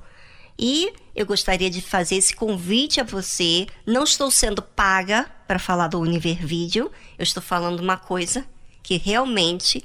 E 0.57 0.93
eu 1.15 1.25
gostaria 1.25 1.69
de 1.69 1.81
fazer 1.81 2.15
esse 2.15 2.35
convite 2.35 2.99
a 2.99 3.03
você. 3.03 3.67
Não 3.85 4.03
estou 4.03 4.31
sendo 4.31 4.61
paga 4.61 5.29
para 5.47 5.59
falar 5.59 5.87
do 5.87 5.99
Univervídeo, 5.99 6.91
eu 7.17 7.23
estou 7.23 7.41
falando 7.41 7.79
uma 7.79 7.97
coisa 7.97 8.45
que 8.83 8.97
realmente 8.97 9.83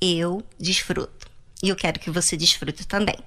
eu 0.00 0.42
desfruto. 0.58 1.28
E 1.62 1.68
eu 1.68 1.76
quero 1.76 2.00
que 2.00 2.10
você 2.10 2.36
desfrute 2.36 2.86
também. 2.86 3.18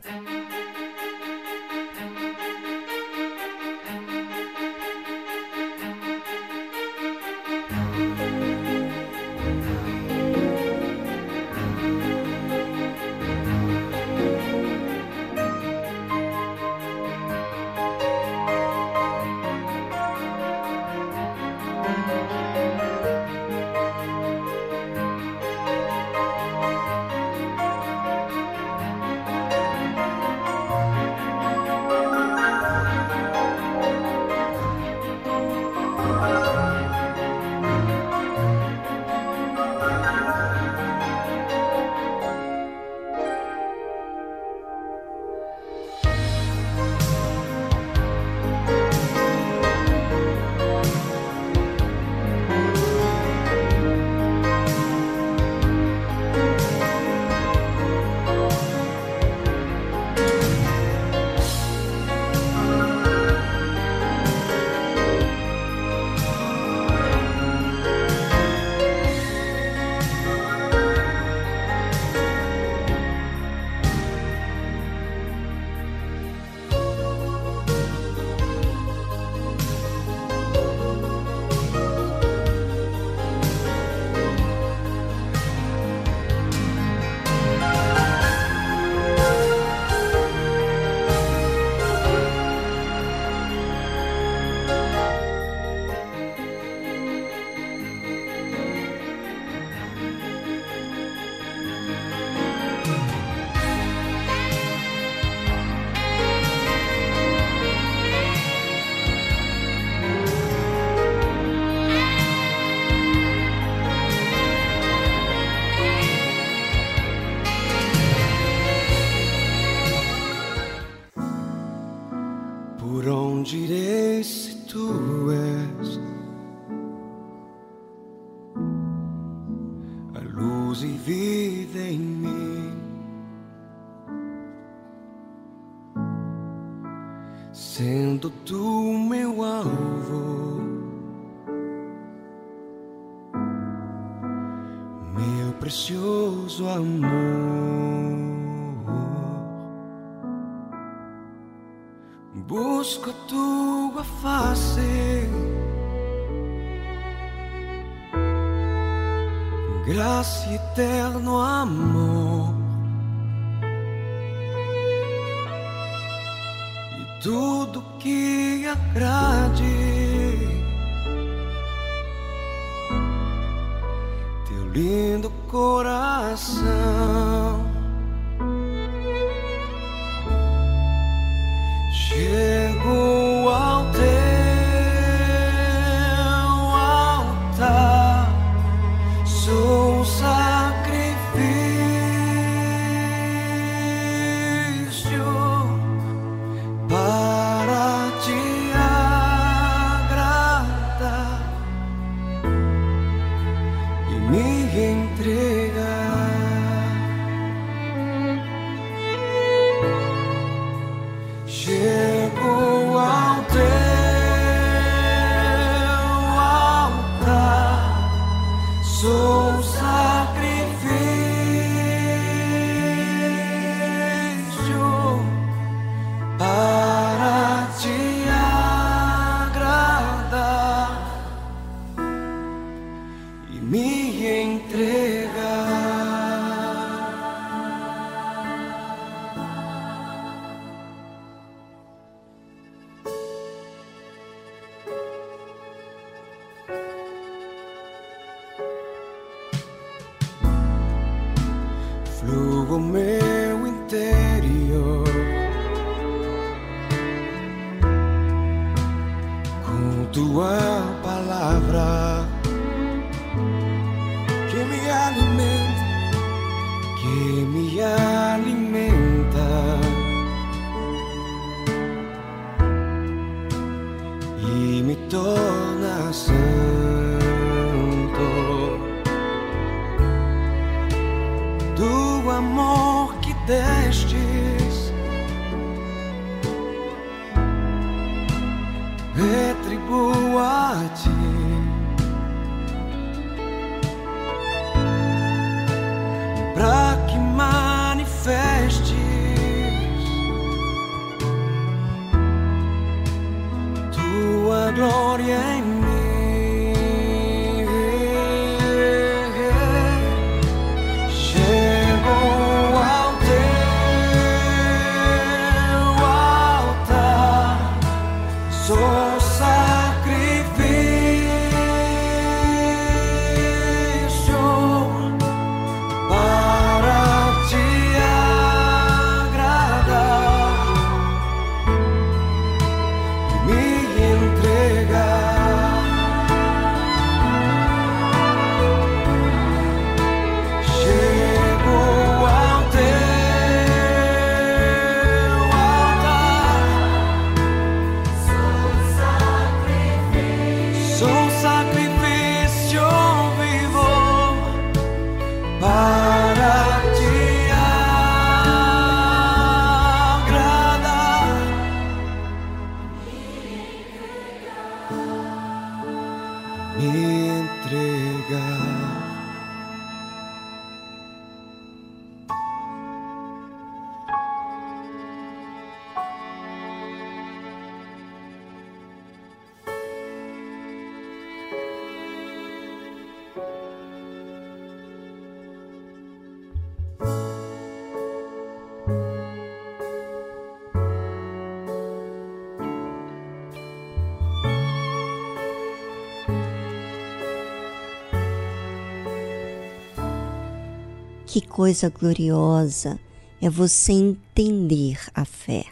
coisa 401.64 401.90
gloriosa 401.90 403.00
é 403.42 403.50
você 403.50 403.94
entender 403.94 405.00
a 405.14 405.24
fé, 405.24 405.64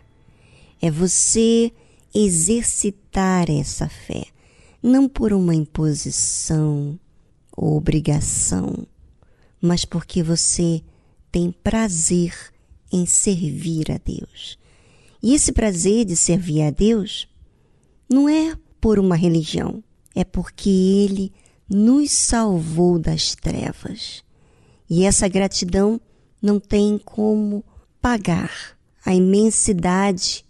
é 0.82 0.90
você 0.90 1.70
exercitar 2.16 3.52
essa 3.52 3.90
fé, 3.90 4.28
não 4.82 5.10
por 5.10 5.34
uma 5.34 5.54
imposição 5.54 6.98
ou 7.52 7.76
obrigação, 7.76 8.88
mas 9.62 9.84
porque 9.84 10.24
você 10.24 10.82
tem 11.30 11.52
prazer 11.52 12.34
em 12.90 13.06
servir 13.06 13.92
a 13.92 13.98
Deus. 13.98 14.58
E 15.22 15.34
esse 15.34 15.52
prazer 15.52 16.06
de 16.06 16.16
servir 16.16 16.62
a 16.62 16.72
Deus 16.72 17.28
não 18.10 18.30
é 18.30 18.56
por 18.80 18.98
uma 18.98 19.18
religião, 19.18 19.84
é 20.16 20.24
porque 20.24 20.70
Ele 20.70 21.34
nos 21.70 22.12
salvou 22.12 22.98
das 22.98 23.36
trevas 23.36 24.24
e 24.94 25.06
essa 25.06 25.26
gratidão 25.30 26.02
não 26.42 26.60
tem 26.60 26.98
como 26.98 27.64
pagar 28.02 28.52
a 29.06 29.16
imensidade 29.16 30.44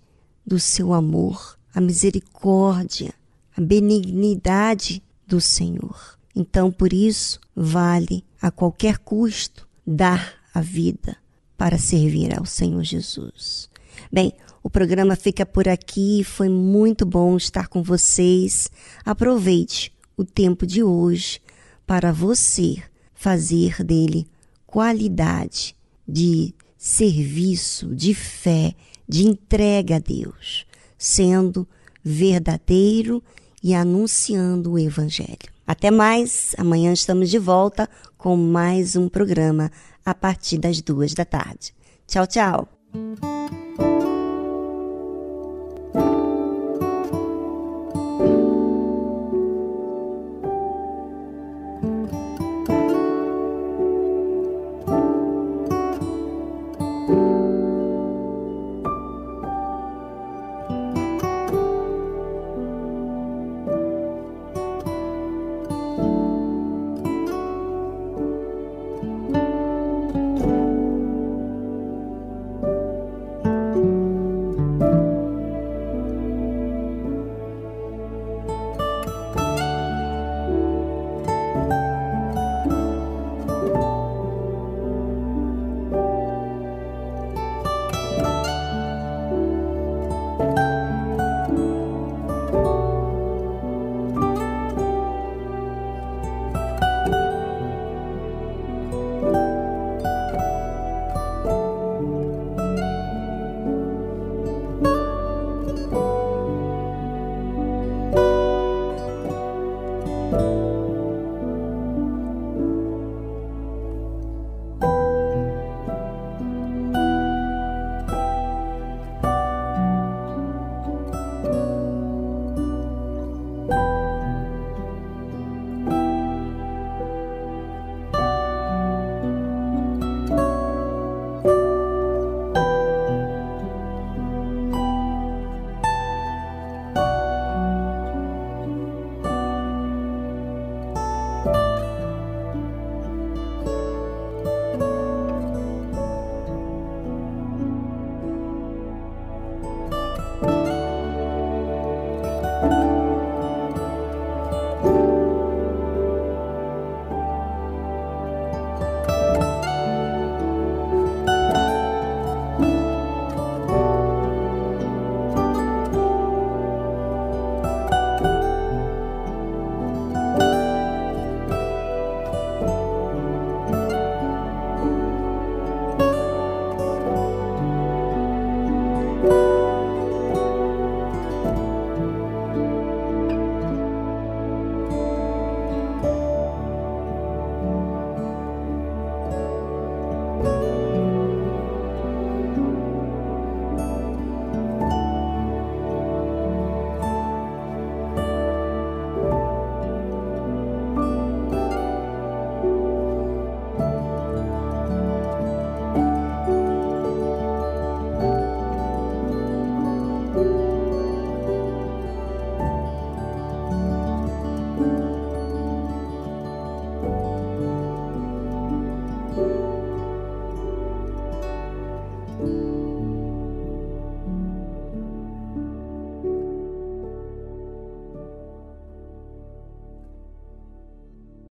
do 0.44 0.60
seu 0.60 0.94
amor, 0.94 1.60
a 1.76 1.80
misericórdia, 1.80 3.14
a 3.56 3.62
benignidade 3.62 5.04
do 5.28 5.40
Senhor. 5.40 6.18
Então, 6.36 6.72
por 6.72 6.92
isso, 6.92 7.40
vale 7.56 8.26
a 8.42 8.50
qualquer 8.50 8.98
custo 8.98 9.68
dar 9.86 10.34
a 10.56 10.60
vida 10.60 11.16
para 11.56 11.78
servir 11.78 12.36
ao 12.36 12.44
Senhor 12.44 12.84
Jesus. 12.84 13.70
Bem, 14.12 14.34
o 14.64 14.72
programa 14.72 15.16
fica 15.16 15.46
por 15.46 15.70
aqui, 15.70 16.24
foi 16.24 16.50
muito 16.50 17.06
bom 17.06 17.38
estar 17.38 17.68
com 17.68 17.84
vocês. 17.84 18.72
Aproveite 19.06 19.94
o 20.18 20.26
tempo 20.26 20.66
de 20.66 20.82
hoje 20.82 21.40
para 21.86 22.12
você 22.12 22.82
fazer 23.22 23.84
dele 23.84 24.31
qualidade 24.72 25.76
de 26.08 26.56
serviço, 26.78 27.94
de 27.94 28.16
fé, 28.16 28.74
de 29.08 29.28
entrega 29.28 29.98
a 29.98 30.00
Deus, 30.00 30.66
sendo 30.98 31.68
verdadeiro 32.04 33.22
e 33.62 33.76
anunciando 33.76 34.72
o 34.72 34.80
Evangelho. 34.80 35.52
Até 35.68 35.92
mais, 35.92 36.56
amanhã 36.58 36.92
estamos 36.92 37.30
de 37.30 37.38
volta 37.38 37.88
com 38.18 38.36
mais 38.36 38.96
um 38.96 39.08
programa 39.08 39.70
a 40.04 40.16
partir 40.16 40.58
das 40.58 40.82
duas 40.82 41.14
da 41.14 41.26
tarde. 41.26 41.74
Tchau, 42.08 42.26
tchau. 42.26 43.41